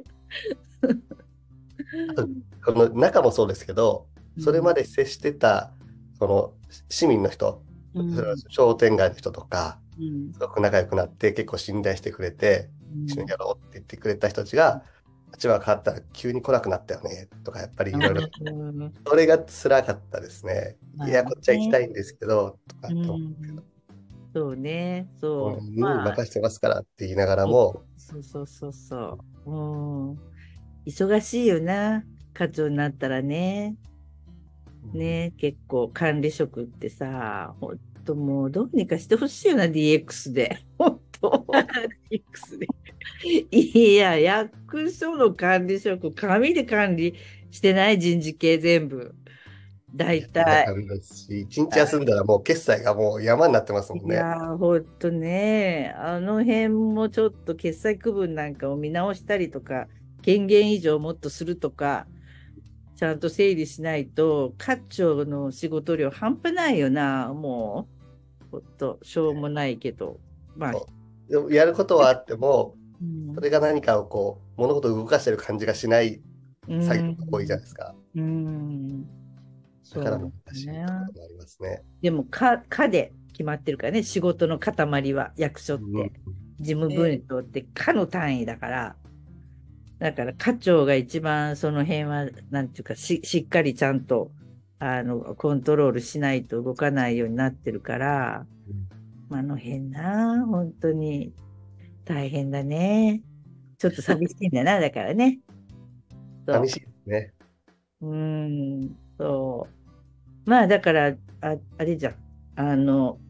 [2.64, 4.06] この中もそうですけど、
[4.38, 5.72] それまで、で接してた、
[6.18, 6.54] その
[6.88, 7.62] 市民の人、
[7.94, 8.36] うん。
[8.48, 9.81] 商店街の人とか、うん
[10.32, 12.70] すごく仲良くなって結構信頼してくれて、
[13.06, 14.84] 一緒にやろうって言ってくれた人たちが、
[15.32, 20.76] 立場が変わったら急に来なくなったよね、とか、やっぱりいろいろ、うんそれが辛かったですね。
[21.06, 23.36] いや、こっちは行きたいんですけど、とか、とうん。
[24.32, 25.66] そうね、そう。
[25.66, 25.80] うん。
[25.80, 29.50] まあ、任せてますからって言いながらも、そうそうそうそう。
[29.50, 29.54] う
[30.12, 30.18] ん。
[30.86, 33.76] 忙しいよな、課長になったらね。
[34.92, 40.58] ね、結構管理職ってさ、ほんともうどうにかしてほしいよな、DX で。
[40.78, 41.46] ほんと。
[42.10, 42.66] DX で。
[43.50, 47.14] いや、役所の管理職、紙で管理
[47.50, 49.14] してない人事系全部。
[49.94, 50.66] 大体。
[51.28, 54.14] 一日休んだらもう決済がもう山になってますもんね。
[54.14, 59.88] いやー、ほんとね、あの辺もちょっと決済区分なんかを見直したりとか、
[60.22, 62.06] 権限以上もっとするとか、
[63.02, 67.88] ちゃんと整理しないと、課長の仕事量半端ないよな、も
[68.40, 68.44] う。
[68.52, 70.20] ほんと、しょうもないけど。
[70.54, 70.72] まあ、
[71.28, 76.22] でもやることはあっても、うんそれが何かをこう、物事を動かしてる感じがしない
[76.68, 77.92] 作業が多いじゃないですか。
[78.14, 79.02] うん。
[79.04, 79.08] だ
[80.04, 81.82] から難しいとこねろもありますね。
[82.02, 85.84] でも、か、かで決まってるからね、仕事の塊は、役所って。
[85.84, 86.12] うん
[86.60, 88.96] 事務文書って課の単位だから、
[90.02, 94.32] だから課長が一番その辺は、なんていうかし、しっかりちゃんと、
[94.80, 98.44] あの、コントロールしないと動かないようになってるから、
[99.28, 101.32] まああの辺な、本当に
[102.04, 103.22] 大変だね。
[103.78, 105.38] ちょっと寂しいんだな、だからね。
[106.48, 107.32] 寂しいですね。
[108.00, 109.68] うーん、そ
[110.46, 110.50] う。
[110.50, 112.14] まあだから、ああれじゃん。
[112.56, 113.20] あの、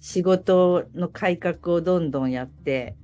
[0.00, 2.96] 仕事の改革をどんどんやって、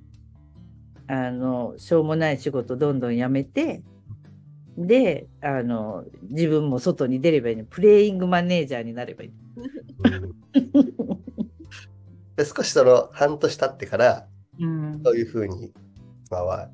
[1.06, 3.82] あの、しょうもない仕事どんどんやめて、
[4.76, 7.64] で、あの、自分も外に出ればいいの。
[7.64, 9.30] プレイングマネージャーになればいい。
[9.30, 9.32] う
[10.08, 10.32] ん
[12.36, 14.26] で少しその半年経ってから、
[14.58, 15.00] うん。
[15.04, 15.72] そういうふうに
[16.30, 16.68] 今は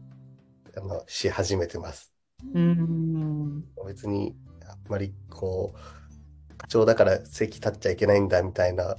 [0.76, 2.12] あのし始めてます。
[2.54, 3.64] うん。
[3.86, 4.36] 別に
[4.68, 8.96] あんまりこう、課長だから席立っちゃいけないんだみたいな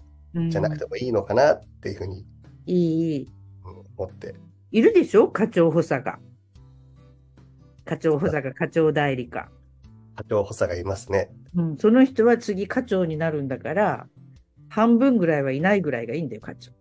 [0.49, 2.25] じゃなくてもいいのかなっていうふうに
[2.65, 3.27] いい、
[3.97, 4.35] 思って。
[4.71, 5.29] いるでしょ？
[5.29, 6.19] 課長補佐が。
[7.85, 9.49] 課長補佐が課長代理か。
[10.15, 11.31] 課長補佐がいますね。
[11.55, 14.07] うん、その人は次課長になるんだから、
[14.69, 16.71] 半分ぐらいはいないぐらいがいいんだよ、課長。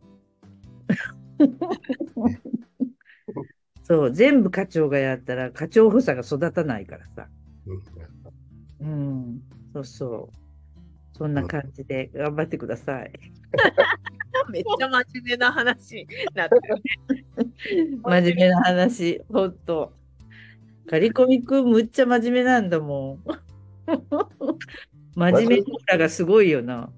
[3.84, 7.28] そう、全部課長がやったら課長補佐が育たないからさ。
[8.80, 11.16] うんうん、そうそう。
[11.16, 13.12] そんな感じで頑張ってください。
[14.52, 16.82] めっちゃ真面目な話に なってる。
[18.02, 19.92] 真面目な話、ほんと。
[20.88, 23.24] カリコミくんむっちゃ真面目なんだもん。
[25.14, 26.90] 真面目さがすごいよな。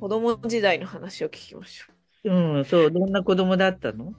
[0.00, 1.86] 子供時代の話を聞きましょ
[2.24, 4.14] うん、そう、どんな子供だったの？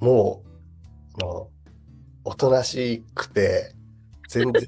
[0.00, 0.44] も
[1.18, 1.50] う、あの、
[2.24, 3.72] おとなしくて、
[4.28, 4.66] 全然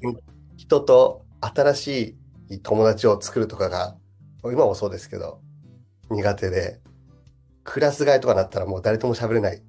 [0.55, 2.17] 人と新し
[2.49, 3.97] い友達を作るとかが、
[4.43, 5.41] 今もそうですけど、
[6.09, 6.79] 苦手で、
[7.63, 9.61] クラス替えとかなったらもう誰とも喋れない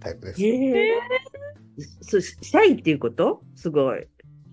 [0.00, 0.42] タイプです。
[0.44, 0.98] ええ
[2.00, 3.42] そシャイっていうこと？
[3.54, 4.06] すごい。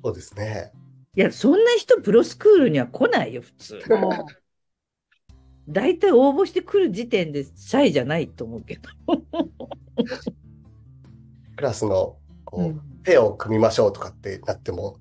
[0.03, 0.71] そうですね。
[1.15, 3.75] いや、そんな人プロスクールには来ないよ、普通。
[3.77, 3.81] う。
[5.69, 8.89] 大体応募してくる時点でシャイじゃないと思うけど。
[11.55, 14.97] クラスのこう、うんペアを組みましょうとかってなっても、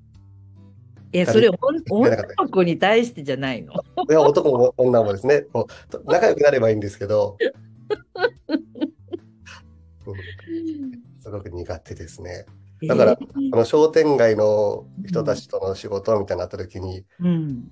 [1.12, 1.50] いや、それ
[1.90, 3.74] 女の子に対してじゃないの。
[4.08, 7.36] いや男も女もですね、こうと 仲良くなればいいんですけど、
[10.06, 12.46] うんすごく苦手ですね。
[12.88, 13.16] だからえ
[13.50, 17.70] この商店街の人たちとの仕事みたいになった時に、ーうん。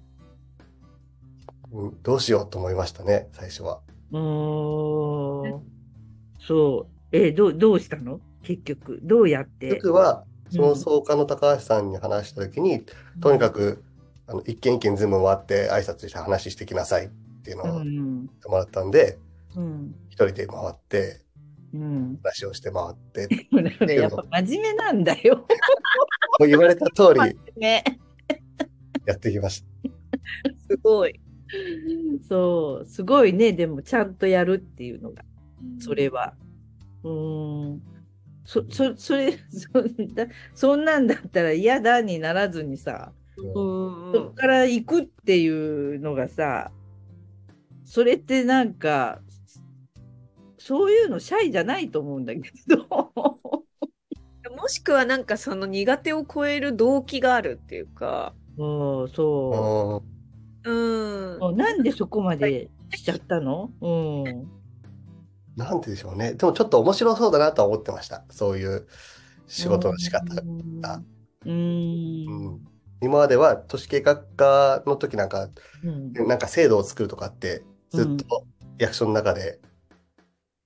[1.72, 3.80] うんどうしようと思いましたね、最初は。
[6.40, 7.16] そう。
[7.16, 8.20] え、どう、どうしたの？
[8.42, 9.00] 結局。
[9.02, 9.74] どうやって？
[9.74, 12.84] 僕は、そのうん創価の高橋さんに話した時に、
[13.20, 13.82] とにかく、
[14.26, 17.08] あの、一軒一軒全部回って挨拶して話してきなさいっ
[17.42, 18.28] ていうのをう言っん。
[18.28, 19.18] てもらったんで、
[19.56, 19.94] うん。
[20.08, 21.20] 一人で回って、
[21.72, 22.18] うん。
[22.22, 25.36] 話をして回って、 これやっぱ真面目なんだよ。
[26.38, 27.20] もう言われた通り
[27.56, 27.84] ね。
[29.06, 29.66] やってきました。
[30.68, 31.20] すごい。
[32.28, 32.86] そう。
[32.86, 33.52] すごいね。
[33.52, 35.24] でも、ちゃんとやるっていうのが。
[35.80, 36.34] それは。
[37.02, 37.82] うーん。
[38.44, 46.70] そ、そ、それ、 そんな、そんなんだったら嫌だにならずにさ、うんそこから行くっていうのがさ、
[47.84, 49.20] それってなんか、
[50.58, 52.86] そういうのシャイじゃないと思うんだけど。
[54.56, 60.02] もしくはなんかその苦手を超える動機があるっていうか、うん、そ
[60.64, 60.70] う。
[60.70, 61.56] んうん。
[61.56, 63.70] なんでそこまでしちゃったの？
[63.80, 63.88] う
[64.28, 64.59] ん。
[65.64, 66.34] なんてでしょうね。
[66.34, 68.24] でもちょっと面白そうだなとは思ってました。
[68.30, 68.86] そういう
[69.46, 70.34] 仕事の仕方。
[70.34, 70.42] が。
[71.44, 71.50] うん。
[71.50, 72.54] ううん。
[72.54, 72.60] ん
[73.02, 75.48] 今までは都市計画課の時なんか、
[75.84, 76.12] うん。
[76.12, 78.44] なんか制度を作るとかって、ずっと
[78.78, 79.60] 役所の中で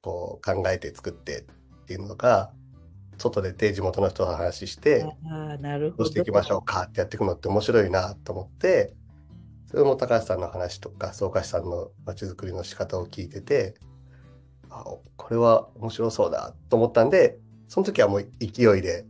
[0.02, 1.44] こう考えて作ってっ
[1.86, 2.52] ていうのが、
[3.18, 6.04] 外出て地元の人と話して、ああ、なるほど。
[6.04, 8.94] どうしていきましょうかってやっていくのって面白いなと思って、
[9.70, 13.74] それも高橋さんの話とか、総河さんの街づくりの仕方を聞いてて、
[14.74, 14.84] あ、
[15.16, 19.06] これは面白そうだと思ったんで、その時はもう勢いで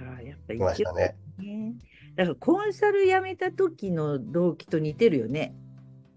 [0.00, 1.16] ああやっぱり行きましたね。
[1.38, 1.74] ね。
[2.16, 5.54] だからコンサル辞めた時の動機と似てるよね。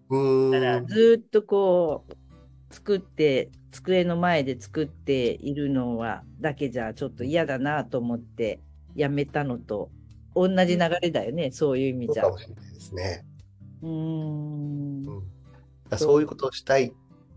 [0.09, 0.83] うだから。
[0.83, 8.59] ずっとこう作って机の前で作っているのはだけじゃちょっと嫌だなと思って
[8.95, 9.89] 辞めたのと
[10.35, 12.37] 同じ流れだよね、そういう意味じゃそうか。
[12.37, 13.25] もしれないですね。
[13.81, 15.11] うーんう
[15.93, 15.97] ん。
[15.97, 16.93] そういうことをしたい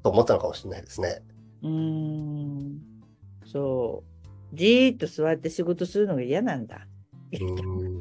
[0.08, 1.22] と思ったのかもしれないですね。
[1.62, 2.80] うーん
[3.44, 4.02] そ
[4.52, 6.86] うじーっと座って仕事するのが嫌なんだ。
[7.32, 7.98] うーん。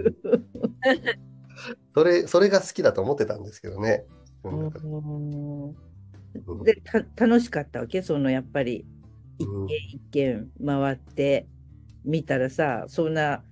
[1.94, 4.06] それ、それが好きだと思ってたんですけどね。
[6.64, 8.02] でた楽しかったわけ？
[8.02, 8.86] そのやっぱり
[9.40, 11.48] 一うん軒一軒回って
[12.06, 13.44] 見たらさそんな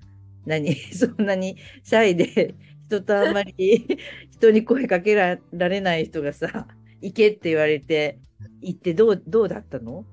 [0.45, 2.55] 何 そんなにシャイで
[2.88, 3.97] 人とあんまり
[4.32, 6.67] 人に声かけられない人がさ
[7.01, 8.19] 行けって言われて
[8.66, 10.05] 行ってどうどうだったの？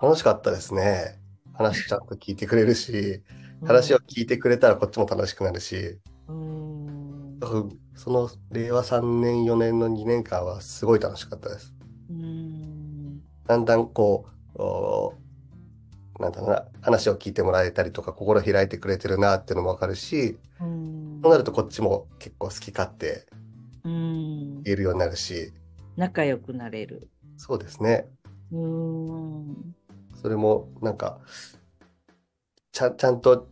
[0.00, 1.20] 楽しかったですね。
[1.52, 3.22] 話ちゃんと聞いてくれるし、
[3.64, 7.38] 話を聞いてくれたらこっちも楽しくなるし、うーん。
[7.38, 7.62] だから
[7.94, 11.74] その令和3年、4年の2年間はすごい楽しかったです。
[12.10, 13.22] うーん。
[13.46, 14.26] だんだんこ
[14.56, 15.14] う、お
[16.20, 23.26] なんだろうな、話を聞いてもらえたりとか、心開いてくれてるなっていうのもわかるし、そうなるとこっちも結構好き勝手
[23.82, 25.52] 言えるようになるし、
[25.96, 28.08] 仲良くなれるそうですね。
[28.52, 29.74] うーん
[30.20, 31.20] それもなんか、
[32.72, 33.48] ちゃん、ちゃんと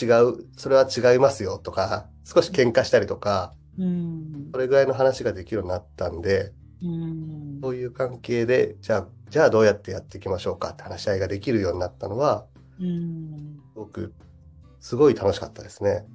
[0.00, 4.58] 違う、それは違いますよとか、少し喧嘩したりとか、うんそ。
[4.58, 6.52] れぐらいの話ができるようになったんで、
[6.82, 7.60] うん。
[7.62, 12.46] そういう関係で、じゃあ、じゃあどうやってやっていきましょうかって話し合いができるようになったのは、
[12.80, 13.60] うん。
[13.74, 14.14] 僕、
[14.80, 16.06] すごい楽しかったですね。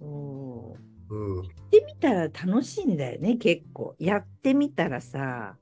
[0.00, 1.42] うん。
[1.42, 3.96] やってみたら楽しいんだよね、結構。
[3.98, 5.56] やってみたらさ。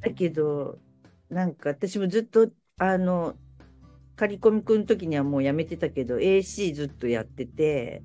[0.00, 0.78] だけど、
[1.30, 3.34] なんか私もずっと、あの、
[4.16, 8.02] 刈り込みくんの時にはもうやめてたけど、AC ずっとやってて、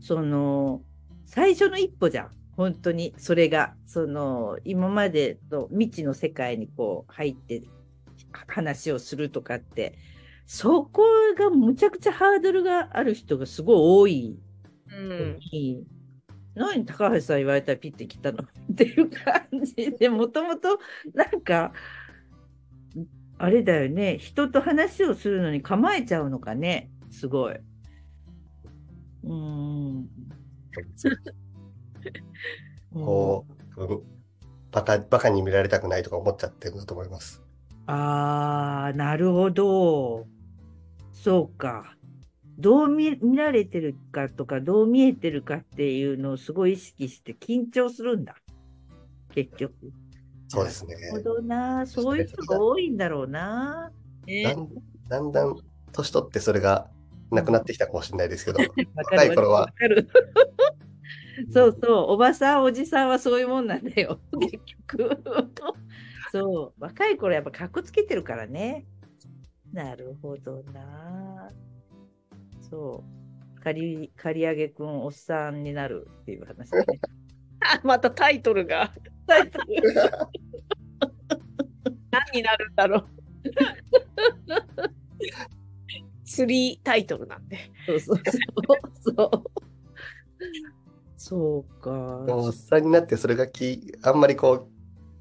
[0.00, 0.82] その、
[1.26, 2.30] 最初の一歩じゃん。
[2.56, 7.62] 本当に、それが、その、今までの未知の世界にこう入って
[8.48, 9.96] 話をするとかって、
[10.46, 11.02] そこ
[11.38, 14.38] がむちゃくちゃハードルがある人がすごい多い
[14.90, 15.38] うん。
[16.54, 18.44] に、何高橋さん言われたらピッて来たの？
[18.44, 20.78] っていう感じで、もともと
[21.14, 21.72] なんか、
[23.38, 27.54] あれだよね、人と話をするのに構えちゃうのかね、すごい。
[29.24, 30.08] うーん。
[32.92, 33.46] こ
[33.76, 34.20] う、うん
[34.72, 37.42] バカ、バカに見られたくないとか思っちゃってるんだと思います。
[37.86, 40.26] ああ、なるほど。
[41.12, 41.96] そうか。
[42.60, 48.36] どう見見られてるかとか、どう見えてるかっていうのをすごい意識して緊張するんだ。
[49.34, 49.74] 結局。
[50.48, 50.94] そうですね。
[50.96, 51.86] なるほどな。
[51.86, 53.90] そういう人が多いんだろうな。
[54.26, 54.68] だね、ん
[55.08, 55.56] だんだん
[55.92, 56.88] 年取ってそれが
[57.30, 58.58] なくなってきたかもしれないですけど、
[58.94, 59.72] 若い頃は。
[61.52, 64.58] そうそう、おばさん、おじさんはそういうもんなんだよ、 結
[64.88, 65.22] 局。
[66.32, 68.86] そう、若い頃やっぱかっこつけてるからね。
[69.72, 71.48] なるほどな。
[72.70, 73.60] そう。
[73.62, 77.00] 借り、借り上げくん、おっさんになるっていう話だね。
[77.60, 78.92] あ またタイトルが
[82.10, 83.06] 何になるんだろう。
[86.24, 87.58] スリータイトルなんで。
[87.86, 89.14] そうそうそう。
[89.14, 89.44] そう。
[91.16, 91.90] そうか。
[92.28, 94.60] おっさんになってそれがき、あんまりこう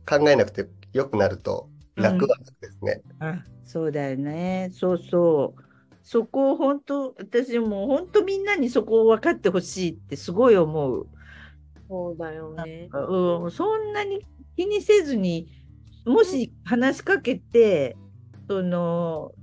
[0.09, 3.01] 考えなくてよくなると楽は楽ですね。
[3.19, 4.69] あ、そうだよね。
[4.73, 5.68] そうそう。
[6.11, 11.07] そこを本当、私もう本当みんなにそこを分かってほしいってすごい思う。
[11.87, 12.89] そうだよね。
[12.91, 15.51] うん、そんなに気にせずに、
[16.07, 17.95] もし話しかけて、
[18.47, 19.33] その、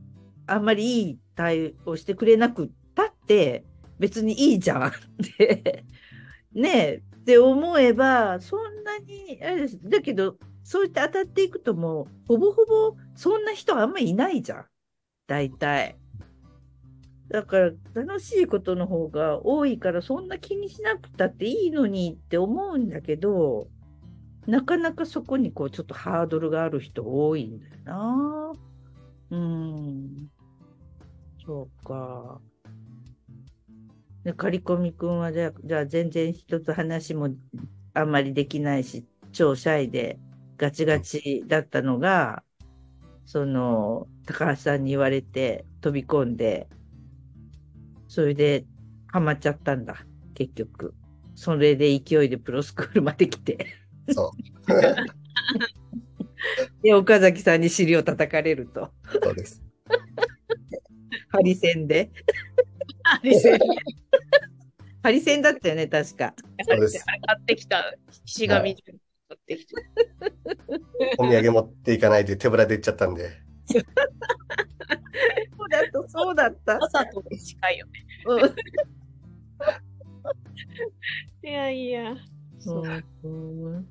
[0.49, 3.65] あんまりいい対応してくれなくったって、
[4.01, 4.93] 別にいいじゃんっ
[5.39, 5.85] て、
[6.53, 9.79] ねえ、って思えば、そんなに、あれです。
[9.89, 14.67] だけど、そうやって当たっていくともう、ほぼほぼそんな人あんまいないじゃん。
[15.29, 15.97] 大体。
[17.37, 23.69] だから楽しいことの方が多いからそんな気にしなくたっていいのにって思うんだけど
[24.47, 28.53] なかなかそこにこうちょっとハードルがある人多いんだよな。
[29.33, 30.31] うん。
[31.45, 32.41] そうか。
[34.25, 37.29] で、刈り込みくんはじゃあ、じゃあ全然人と話も
[37.93, 40.19] あんまりできないし、超シャイで
[40.57, 42.43] ガチガチだったのが、
[43.27, 46.69] その、高橋さんに言われて飛び込んで、
[48.09, 48.65] それで
[49.09, 50.95] ハマっちゃったんだ、結局。
[51.35, 53.67] それで勢いでプロスクールまで来て。
[54.11, 54.33] そ
[54.69, 54.73] う。
[56.83, 58.91] で、岡崎さんに尻を叩かれると。
[59.23, 59.63] そうです。
[61.29, 62.11] ハリセンで。
[63.05, 63.59] あれせ
[65.03, 66.35] ハリセンだったよね、確か。
[66.69, 67.05] そうです。
[67.05, 68.99] 買ってきた岸上純
[69.29, 69.75] 買ってきた。
[71.19, 73.31] お土産持っていかないで手ぶらで行っちゃったんで。
[75.67, 76.79] そうだと、そうだった。
[76.79, 77.93] わざとに近いよね。
[78.27, 78.41] うん
[81.43, 82.17] いやいや。
[82.59, 83.29] そう。
[83.29, 83.29] う
[83.79, 83.87] ん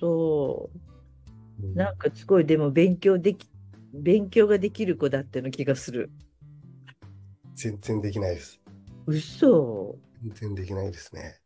[0.00, 1.76] そう。
[1.76, 3.48] なんかすごい、でも勉強でき、
[3.94, 6.10] 勉強ができる子だっての気がする。
[7.54, 8.60] 全然できないです。
[9.06, 9.96] 嘘。
[10.22, 11.40] 全然できないですね。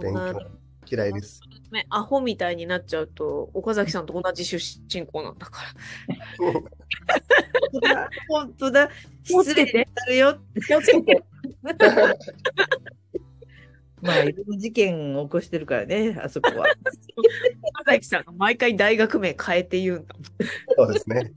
[0.00, 1.40] 勉強嫌いです。
[1.70, 5.62] ねアホみたいになっちゃうと、岡崎さんと同じ出身校なんだか
[7.82, 8.08] ら。
[8.28, 8.88] 本当だ。
[9.24, 10.38] 失礼になるよ。
[10.66, 11.24] 気をつけて。
[14.02, 16.66] まあ、いろんな事件を起こしてるからね、 あそこは。
[17.80, 20.24] 岡崎さんが毎回大学名変えて言うんだもん。
[20.76, 21.32] そうですね。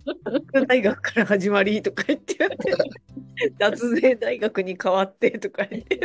[0.67, 2.57] 大学から始まりとか言ってやって、
[3.57, 5.99] 脱税大学に変わってとか言って、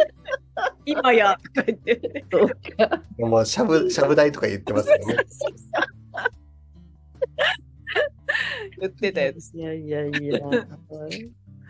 [0.87, 2.25] 今やとか言って。
[3.19, 5.17] もうしゃぶ、しゃぶ台とか言ってますよね。
[8.79, 9.55] 言ってたやつ。
[9.55, 10.41] いやいやいや。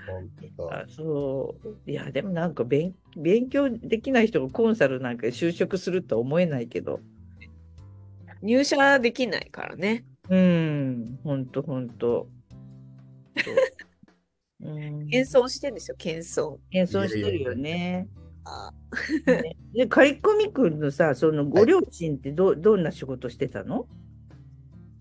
[0.07, 1.91] 本当あそう。
[1.91, 7.01] いや、でもなんか勉勉強できない人がコンサルなんか就職するとは思えないけど。
[8.43, 10.05] 入社できないからね。
[10.29, 12.29] うん、ほんとほんと。
[15.11, 16.59] 謙遜してんですよ、謙遜。
[16.71, 18.09] 謙遜してるよね。
[19.27, 23.87] ねで、カリコミ君のさ、そのご両親ってど,、どんな仕事してたの？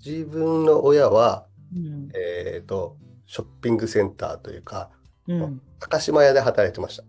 [0.04, 2.10] 自分の親は、うん。
[2.16, 4.90] えっと、ショッピングセンターというか、
[5.28, 5.62] うん。
[5.80, 7.04] 高島屋で働いてました。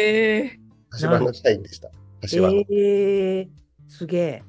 [0.00, 0.58] え。
[0.90, 1.90] 高島の社員でした。
[2.20, 2.64] 柏の。
[2.70, 3.48] ええ
[3.88, 4.42] すげえ。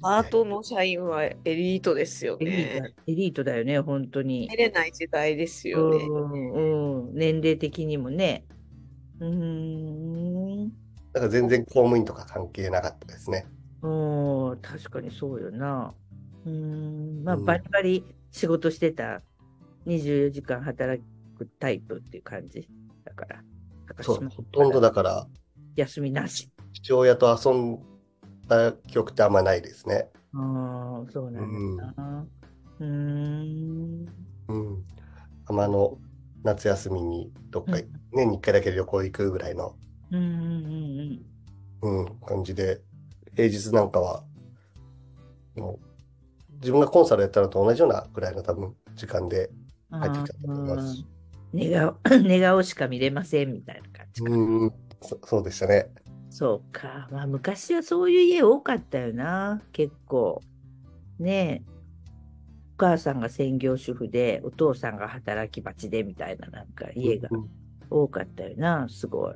[0.00, 2.80] パートの社員はエリートですよエリートね。
[2.80, 4.46] だエリートだよね、本当に。
[4.46, 6.04] 入れない時代ですうよね。
[6.04, 6.52] ん、
[7.08, 8.44] うん、年齢的にもね。
[9.20, 10.68] うーん。
[11.12, 13.46] だから全然公務員とか関係なかったですね。
[13.82, 15.94] うん、確かにそうよな。
[16.46, 19.22] うーん、まあ、うんバリバリ仕事してた
[19.86, 21.02] 24時間働
[21.36, 22.68] くタイプっていう感じ
[23.04, 23.42] だから。
[23.86, 25.26] 高そう、島ほとんどだから、
[25.76, 26.50] 休みなし。
[26.72, 27.78] 父親と遊ん
[28.48, 30.08] だ記憶ってあんまないですね。
[30.34, 32.26] ああ、そうなんだな。
[32.80, 34.06] うーん。
[34.48, 34.84] うん。
[35.46, 35.98] あまの
[36.42, 37.72] 夏休みにどっか、
[38.12, 39.76] 年に1回だけ旅行行くぐらいの、
[40.10, 41.22] うんうん
[41.82, 42.80] うんうん、感じで、
[43.34, 44.24] 平日なんかは、
[45.56, 49.61] もう、自分がコンサルやったのと同じようなぐらいの多分時間でうん。
[49.98, 51.04] 入ってきたと思います。
[51.52, 54.32] 寝顔、寝顔しか見れませんみたいな感じか。
[54.32, 54.72] うん、
[55.02, 55.88] そそうでしたね。
[56.30, 57.08] そうか。
[57.12, 59.62] まあ昔はそういう家多かったよな。
[59.72, 60.42] 結構。
[61.18, 61.72] ねえ。
[62.74, 67.50] お母さんが専業主婦で、お父さんが働き蜂でみたいななんか家がうん
[67.90, 68.88] 多かったよな。
[68.88, 69.34] すごい。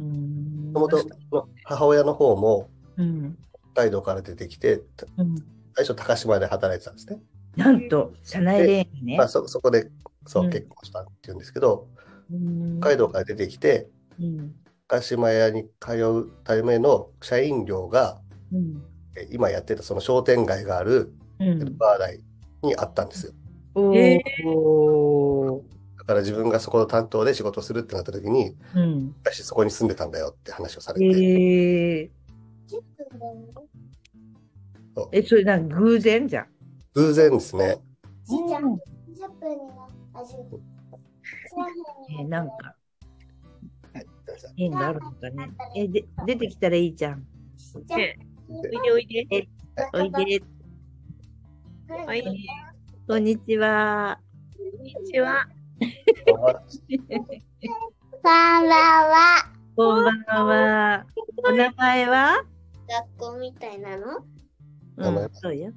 [0.00, 3.38] もともと母親の方もうん。
[3.74, 5.36] 北海道から出てきて、たうん。
[5.76, 7.20] 最初高島屋で働いてたんですね。
[7.56, 9.28] なんと、社内恋愛ねまあ、。
[9.28, 9.90] そそこで
[10.26, 11.88] そううん結婚したっていうんですけど、
[12.30, 13.88] うん北海道から出てきて、
[14.20, 14.54] うん。
[14.86, 18.20] 高島屋に通うための社員寮が、
[18.52, 18.82] うん。
[19.16, 21.76] え今やってたその商店街があるうん。
[21.76, 22.20] バー台
[22.62, 23.32] にあったんですよ。
[23.74, 25.62] おへー。
[25.98, 29.14] だから自分がそこの担当で仕事するってなった時に、うん。
[29.24, 32.10] 私そこに住んでたんだよって話をされて、ええ
[34.94, 36.46] そうえ、それなんか偶然じゃん。
[36.98, 37.76] 偶然ですね。
[38.26, 38.78] ちっちゃん、うん10
[39.38, 40.34] 分にな味。
[42.18, 42.74] えなんか
[43.94, 45.50] はい、ごめんなさい縁があるのかね。
[45.76, 47.24] え、で、出てきたらいいじゃん。
[47.76, 48.18] おいで
[48.90, 49.48] おいで。
[49.92, 50.42] おいで。
[52.04, 52.24] はい。
[53.06, 54.18] こんにちは。
[54.56, 55.46] こんにちは。
[56.26, 56.42] こん
[58.22, 59.46] ばんは。
[59.76, 61.06] こんばんは。
[61.44, 62.44] お名前は？
[63.16, 64.18] 学校みたいなの？
[64.96, 65.72] 名前うん、そうよ。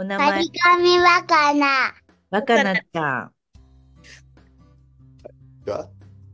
[0.00, 1.92] お名張前り、紙わかな。
[2.30, 3.32] 若菜ちゃん。
[5.66, 5.90] では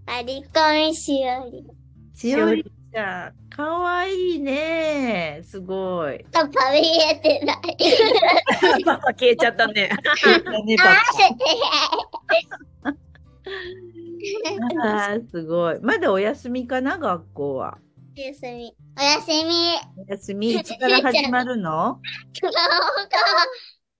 [0.07, 1.67] 張り込みしおり。
[2.15, 3.51] しおりちゃん。
[3.51, 5.41] かわいいね。
[5.43, 6.25] すごい。
[6.31, 6.79] パパ見
[7.11, 8.85] えてない。
[8.85, 9.91] パパ消えちゃったね。
[10.65, 10.91] ね、パパ。
[14.81, 15.81] あーすごい。
[15.81, 17.79] まだお休みかな、学校は。
[18.19, 18.75] おやすみ。
[18.99, 19.43] おやすみ。
[20.09, 22.01] お休み、 いつから始まるの？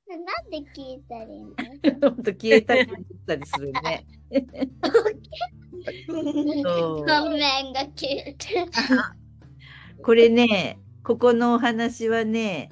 [0.09, 0.17] な
[0.49, 1.29] んで聞いたらいい
[2.01, 2.11] の？
[2.11, 4.07] ほんと消えたり言っ たりするね。
[7.07, 8.67] 画面が消えて。
[10.03, 12.71] これね、ここのお話はね、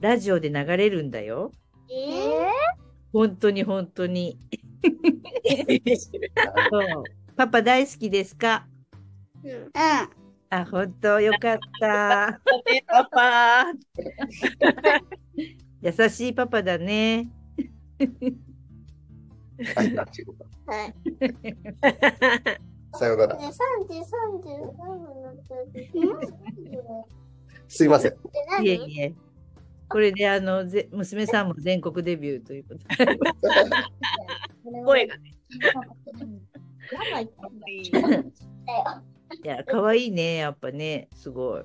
[0.00, 1.50] ラジオで流れるんだよ。
[1.90, 2.50] え
[3.12, 4.38] 本当に本当に。
[7.36, 8.66] パパ大好きですか？
[9.44, 9.70] ー、うん。
[10.52, 12.38] あ、本当よかった。
[12.66, 13.72] ねパパ。
[15.80, 17.30] 優しいパパだね。
[19.74, 20.08] はい、はい。
[22.94, 23.36] さようなら。
[23.36, 24.62] ね、三時三十分
[25.22, 25.90] の時。
[27.68, 28.16] すいません。
[28.50, 29.14] 何いえいえ。
[29.88, 33.18] これであのぜ娘さんも全国デビューということで。
[34.84, 35.34] 声がね。
[39.32, 41.62] いや、可愛いね、やっぱね、すごい。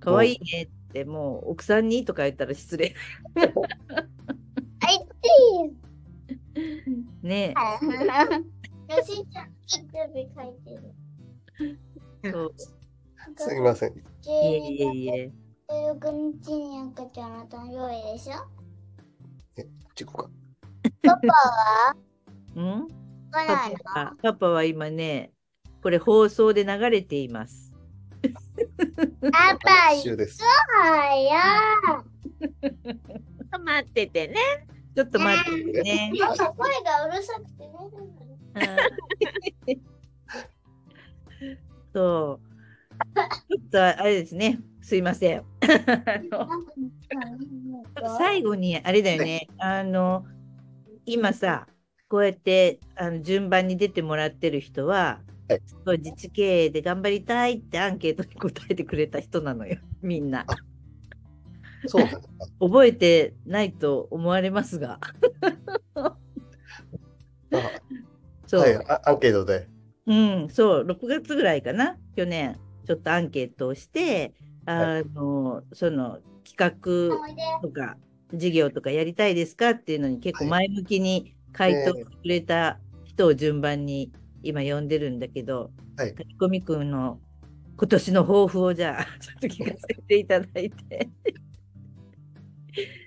[0.00, 2.94] 可愛いねって、もう奥さんにとか言ったら失礼。
[7.22, 7.54] ね
[8.88, 10.70] よしちゃん、誕生日書いて
[11.62, 11.78] る。
[12.32, 12.54] そう
[13.36, 13.94] すいません。
[13.96, 15.32] いえいえいえ。
[15.68, 16.10] 16
[16.42, 18.34] 日に赤ちゃんの誕生日でしょ？
[19.94, 20.30] 事故か。
[21.02, 21.96] パパは？
[22.56, 22.88] うん？
[24.22, 25.32] パパは今ね、
[25.84, 27.74] これ放送で流れています。
[29.20, 30.42] パパ、一周です。
[30.42, 31.42] はや
[33.58, 34.36] 待っててね。
[34.96, 36.10] ちょっと待っててね。
[36.16, 37.68] 声がうるさくて
[38.54, 38.82] 寝れな
[39.72, 39.80] い。
[41.92, 42.46] そう。
[43.50, 44.60] ちょっとあれですね。
[44.80, 45.44] すいません。
[48.16, 49.48] 最後にあれだよね。
[49.58, 50.24] あの、
[51.04, 51.66] 今さ、
[52.08, 60.46] こうやってあの順番に出てもらってる人は、はいすごい自治経営で頑張りたいってアンケートに答えてくれた人なのよ、 みんな。
[61.86, 62.06] そう。
[62.60, 64.98] 覚えてないと思われますが。
[65.94, 66.16] あ
[68.46, 69.68] そう、はい、あアンケートで。
[70.06, 74.34] うん、そう、6月ぐらいかな、去年、ちょっとアンケートをして、
[74.66, 77.60] あの、その企画。
[77.60, 77.96] とか
[78.32, 84.12] 事業とかやりたいですかっていうのに結構前向きに回答してくれた人を順番に
[84.44, 87.20] 今呼んでるんだけど、はい書き込みくんの
[87.76, 91.10] 今年の抱負をじゃあ ちょっと聞かせていただいて。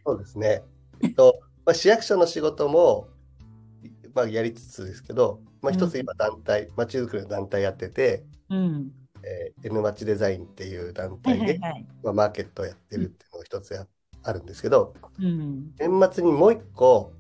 [0.06, 0.64] そうですね。
[1.02, 3.10] えっと、まあ、市役所の仕事も、
[4.14, 8.92] まあ、やりつつですけど、まあ、一つ今団体、まちづくりの団体やってて、うん。
[9.24, 11.60] えー N まちデザインっていう団はい体で。
[12.04, 13.86] まあ、マーケットをやってるっていうのが一つや
[14.24, 15.74] あるんですけど、うん。
[15.78, 17.14] 年末にもう一個、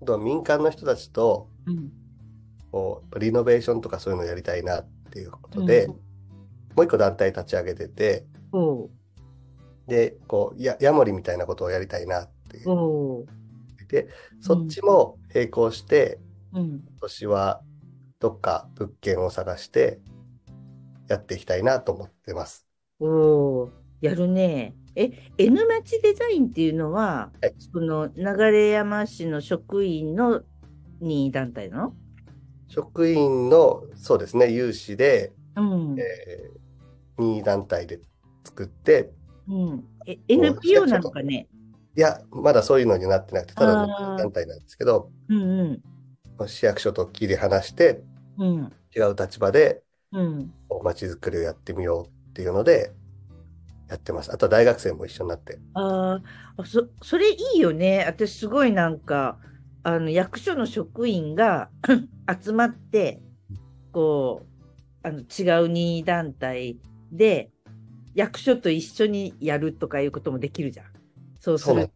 [0.00, 1.90] 今度は民間の人たちと、うん。
[2.76, 6.06] こうリノベーションとかそういうのをやりたいなっていうことで、うん
[6.76, 8.90] もう一個団体立ち上げてて、おう
[9.88, 12.70] で、こう、や、ヤモリみたいなことをやりたいなっていう。
[12.70, 13.26] おう。
[13.88, 14.08] で、
[14.42, 16.18] そっちも並行して、
[16.52, 16.62] うん。
[16.62, 17.62] 今年は
[18.20, 20.00] どっか物件を探して
[21.08, 22.66] やっていきたいなと思ってます。
[23.00, 23.70] おお、
[24.02, 24.74] やるね。
[24.96, 30.42] え、N 町デザインっていうのは、はいその流山市の職員の
[31.00, 31.94] 任意団体なの？
[32.68, 35.96] 職員の、そうですね、有志で、うん。
[35.98, 36.60] えー
[37.18, 38.00] 任意団体で
[38.44, 39.12] 作って、
[39.48, 39.84] うん。
[40.06, 41.48] え、NPO なのかね？
[41.96, 45.82] いや、まだそういうのになってなくて、ただの団体なんですけど、うんうん。
[46.46, 48.02] 市役所と切り離して、
[48.36, 48.72] うん。
[48.94, 50.52] 違う立場でうん。
[50.82, 52.94] まちづくりをやってみようっていうので、
[53.88, 54.32] やってます。
[54.32, 55.58] あとは大学生も一緒になって。
[55.74, 58.04] あーあ、そ、それいいよね。
[58.06, 59.38] 私すごいなんか、
[59.86, 61.70] あの、役所の職員が
[62.42, 63.22] 集まって、
[63.92, 66.80] こう、あの、違う任意団体
[67.12, 67.52] で、
[68.12, 70.86] 役所と一緒にやるとかいうこともできるじゃん。
[71.38, 71.88] そうする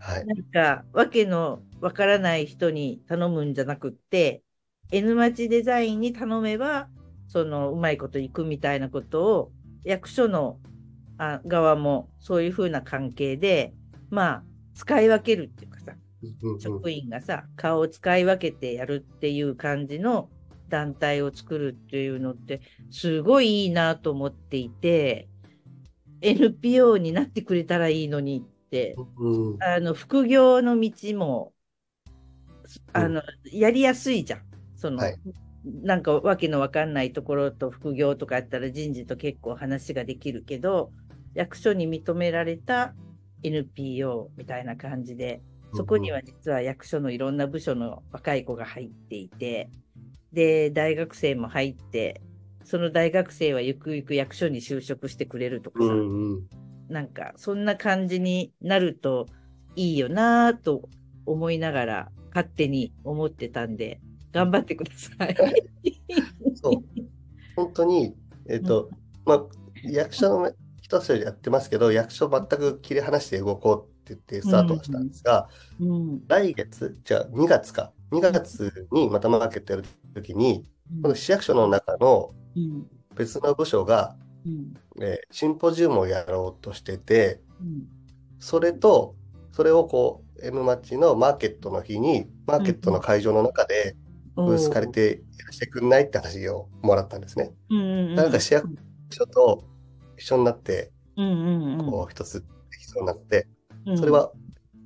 [0.00, 0.26] はい。
[0.26, 4.42] なんか、わけのわからない人に頼むんじゃなくって、
[4.90, 6.88] N 町デザインに頼めば、
[7.28, 9.52] その、うまいこといくみたいなことを、
[9.84, 10.58] 役所の
[11.18, 13.72] あ側もそういうふうな関係で、
[14.10, 14.44] まあ、
[14.74, 15.94] 使い分けるっていうかさ、
[16.58, 20.28] 職員がさ、顔を使い分けてやるっていう感じの
[20.68, 22.60] 団体を作るっていうのって、
[22.90, 25.28] すごいいいなと思っていて、
[26.20, 31.54] NPO になってくれたらいいのにって、うんあの副業の道も
[32.92, 33.22] あの、
[33.52, 34.40] やりやすいじゃん。
[34.76, 35.16] その、はい。
[35.64, 40.92] なんかわけのわかんないところと副業とかやったら人事と結構話ができるけど、
[41.34, 42.94] 役所に認められた
[43.42, 45.40] NPO みたいな感じで、
[45.74, 49.70] そこには実は役所のいろんな部署の若い子が入っていて、
[50.32, 52.20] で、大学生も入って、
[52.64, 56.42] その大学生はゆくゆく役所に就職してくれるとかさ、うんうん
[56.86, 59.26] なんかそんな感じになると
[59.74, 60.88] いいよなぁと
[61.24, 64.00] 思いながら勝手に思ってたんで、
[64.32, 65.36] 頑張ってください。
[66.54, 66.74] そう。
[67.56, 68.14] 本当に、
[68.48, 68.90] えっ、と、
[69.24, 69.44] まあ、
[69.82, 70.52] 役所の
[70.82, 75.48] 人たちやってますけど、役所全く切り離して動こうって言ってスタートはしたんですが、
[75.80, 76.22] うん。
[76.28, 79.84] 来月、じゃあ2月か、2月にまたマーケットやる
[80.14, 80.64] ときに、
[81.02, 82.86] この市役所の中のうん。
[83.16, 84.74] 別の部署が、うん。
[85.00, 87.86] えーシンポジウムをやろうとしてて、うん。
[88.38, 89.16] それと、
[89.52, 93.96] それをこう、M 町のマーケットの日に、マーケットの会場の中で
[94.36, 97.52] ブース借りてやらせてくんないって話をもらったんですね。
[97.70, 98.14] うんうんうん。
[98.14, 98.68] なんか市役
[99.10, 99.64] 所と
[100.18, 101.90] 一緒になって、うんうんうん。
[101.90, 103.53] こう、一つできそうになって、うん
[103.96, 104.32] それは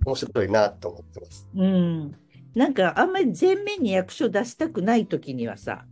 [0.04, 1.48] 面白いなと思ってます。
[1.54, 2.14] うん、
[2.54, 5.84] なんかあんまり前面に役所出したくないときにはさ、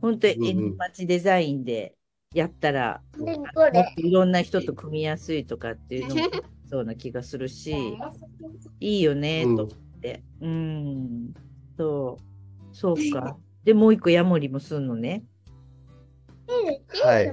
[0.00, 1.94] 本当にうんうん N 町デザインで
[2.34, 6.20] やったら、でもこれっといろんな人と組みやすいとかっていうのも
[6.70, 7.74] そうな気がするし、
[8.80, 10.22] いいよねうんと思って。
[10.40, 11.34] うん、
[11.76, 12.18] そ
[12.72, 13.36] う、そうか。
[13.64, 15.24] で、もう一個ヤモリもすんのね。
[17.04, 17.32] はい。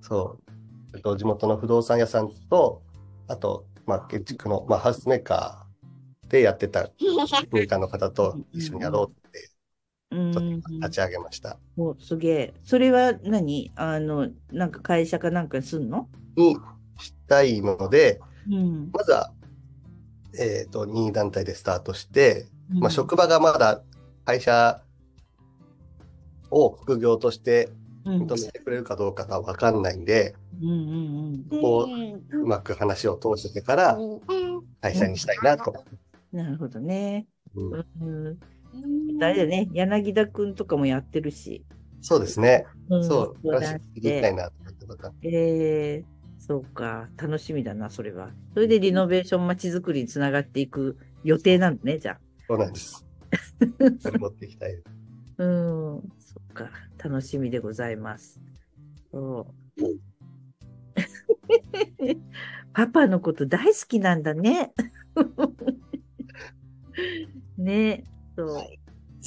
[0.00, 0.50] そう。
[0.94, 2.82] えっと、地元の不動産屋さんと、
[3.30, 6.90] あと、まあ、建築の、まあ、ハウスメーカーでやってた
[7.52, 9.50] メーカーの方と一緒にやろうって、
[10.10, 11.56] うんちょっと立ち上げました。
[11.76, 12.54] おすげえ。
[12.64, 13.70] それは何？
[13.76, 16.08] あの、なんか会社かなんかにすんの？
[16.34, 16.56] に
[16.98, 18.20] したいので、
[18.50, 18.90] うん。
[18.92, 19.32] まずは、
[20.36, 23.82] えっと、任意団体でスタートして、まあ、うん職場がまだ
[24.24, 24.82] 会社
[26.50, 31.60] を副業としてうん認めてくれるかどうかがわかんないんで、うんうんうん。
[31.60, 31.88] こ
[32.32, 33.98] うまく話を通してから
[34.80, 35.74] 会社にしたいなと。
[36.32, 37.26] なるほどね。
[37.54, 41.64] うんうん、とあれだよね、柳田くんとかもやってるし。
[42.00, 42.66] そうですね。
[42.88, 44.32] うんそう、話っ聞きたいて。
[44.32, 45.12] なと思ってまた。
[45.22, 48.30] えー、そうか、楽しみだな、それは。
[48.54, 52.20] それでリノベーションまちづくりにつながっていく予定なんだね、じゃあ。
[52.46, 53.04] そうなんです。
[54.00, 54.84] それ持っていきたいです。
[55.38, 56.70] うん、そっか、
[57.02, 58.40] 楽しみでございます。
[59.10, 59.46] そう。
[62.72, 64.72] パパのこと大好きなんだね。
[67.58, 68.04] ね、
[68.36, 68.46] そう。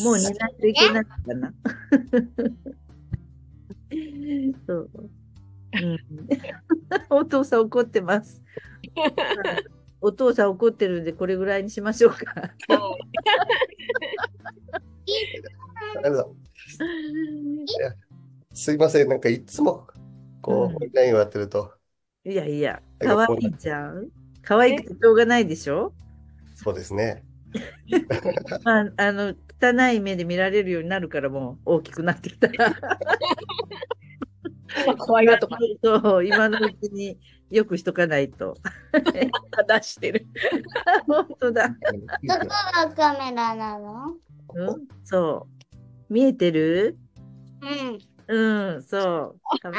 [0.02, 1.54] もう寝ないといけないかな。
[4.66, 4.90] そう。
[5.74, 5.98] うん、
[7.10, 8.42] お父さん怒ってます。
[10.00, 12.54] お父さん怒ってるんで、これぐらいにしましょうか。
[18.54, 19.88] すいません、なんかいつも、
[20.42, 21.74] こうオンラインをやってると、
[22.26, 24.08] いやいや、かこう可愛いじゃん。
[24.42, 25.94] 可愛くてしょうがないでしょ？
[26.56, 27.24] そうですね。
[28.64, 32.76] まあ、あの、汚い目で見られるようになるからもう大きくなってきたら。
[34.98, 37.20] 可愛がとかそう、今のうちに
[37.50, 38.56] よくしとかないと。
[38.94, 40.26] 出してる。
[41.08, 41.70] 本当だ。
[41.70, 44.18] どこがカメラなの？
[44.56, 45.63] うん、そう。
[46.14, 47.00] 見えてる？
[48.30, 48.74] うん。
[48.76, 49.40] うん、そう。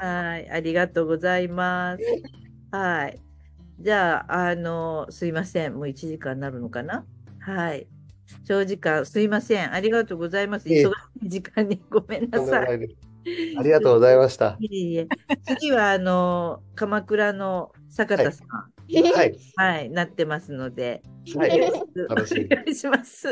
[0.00, 2.02] はい、ありがとうございます。
[2.70, 3.18] はい。
[3.80, 5.74] じゃあ、あの、すいません。
[5.74, 7.06] もう1時間になるのかな？
[7.40, 7.88] はい。
[8.44, 9.72] 長時間、すいません。
[9.72, 10.68] ありがとうございます。
[10.68, 12.60] 忙しい時間に ごめんなさ。
[12.60, 12.96] ない
[13.58, 14.58] ありがとうございました。
[14.60, 15.08] いえいえ。
[15.42, 18.73] 次は、あの、鎌倉の坂田さん、はい。
[19.56, 21.02] はい、なってますので、
[21.36, 21.60] はい。
[22.10, 23.28] お楽しみ願いします。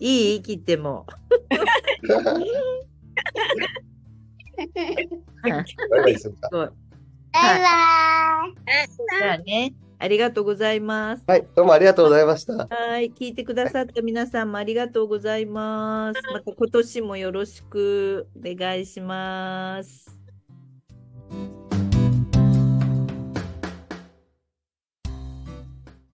[0.00, 0.42] いい？
[0.42, 1.06] 切っても。
[5.42, 6.48] バイバイするか。
[6.52, 6.74] そう
[7.32, 8.88] バイバイ。
[9.18, 11.24] じゃあね、ありがとうございます。
[11.26, 11.46] はい。
[11.54, 12.54] どうもありがとうございました。
[12.54, 16.20] はい、聞いてくださった皆さんもありがとうございます。
[16.32, 20.18] また今年もよろしくお願いします。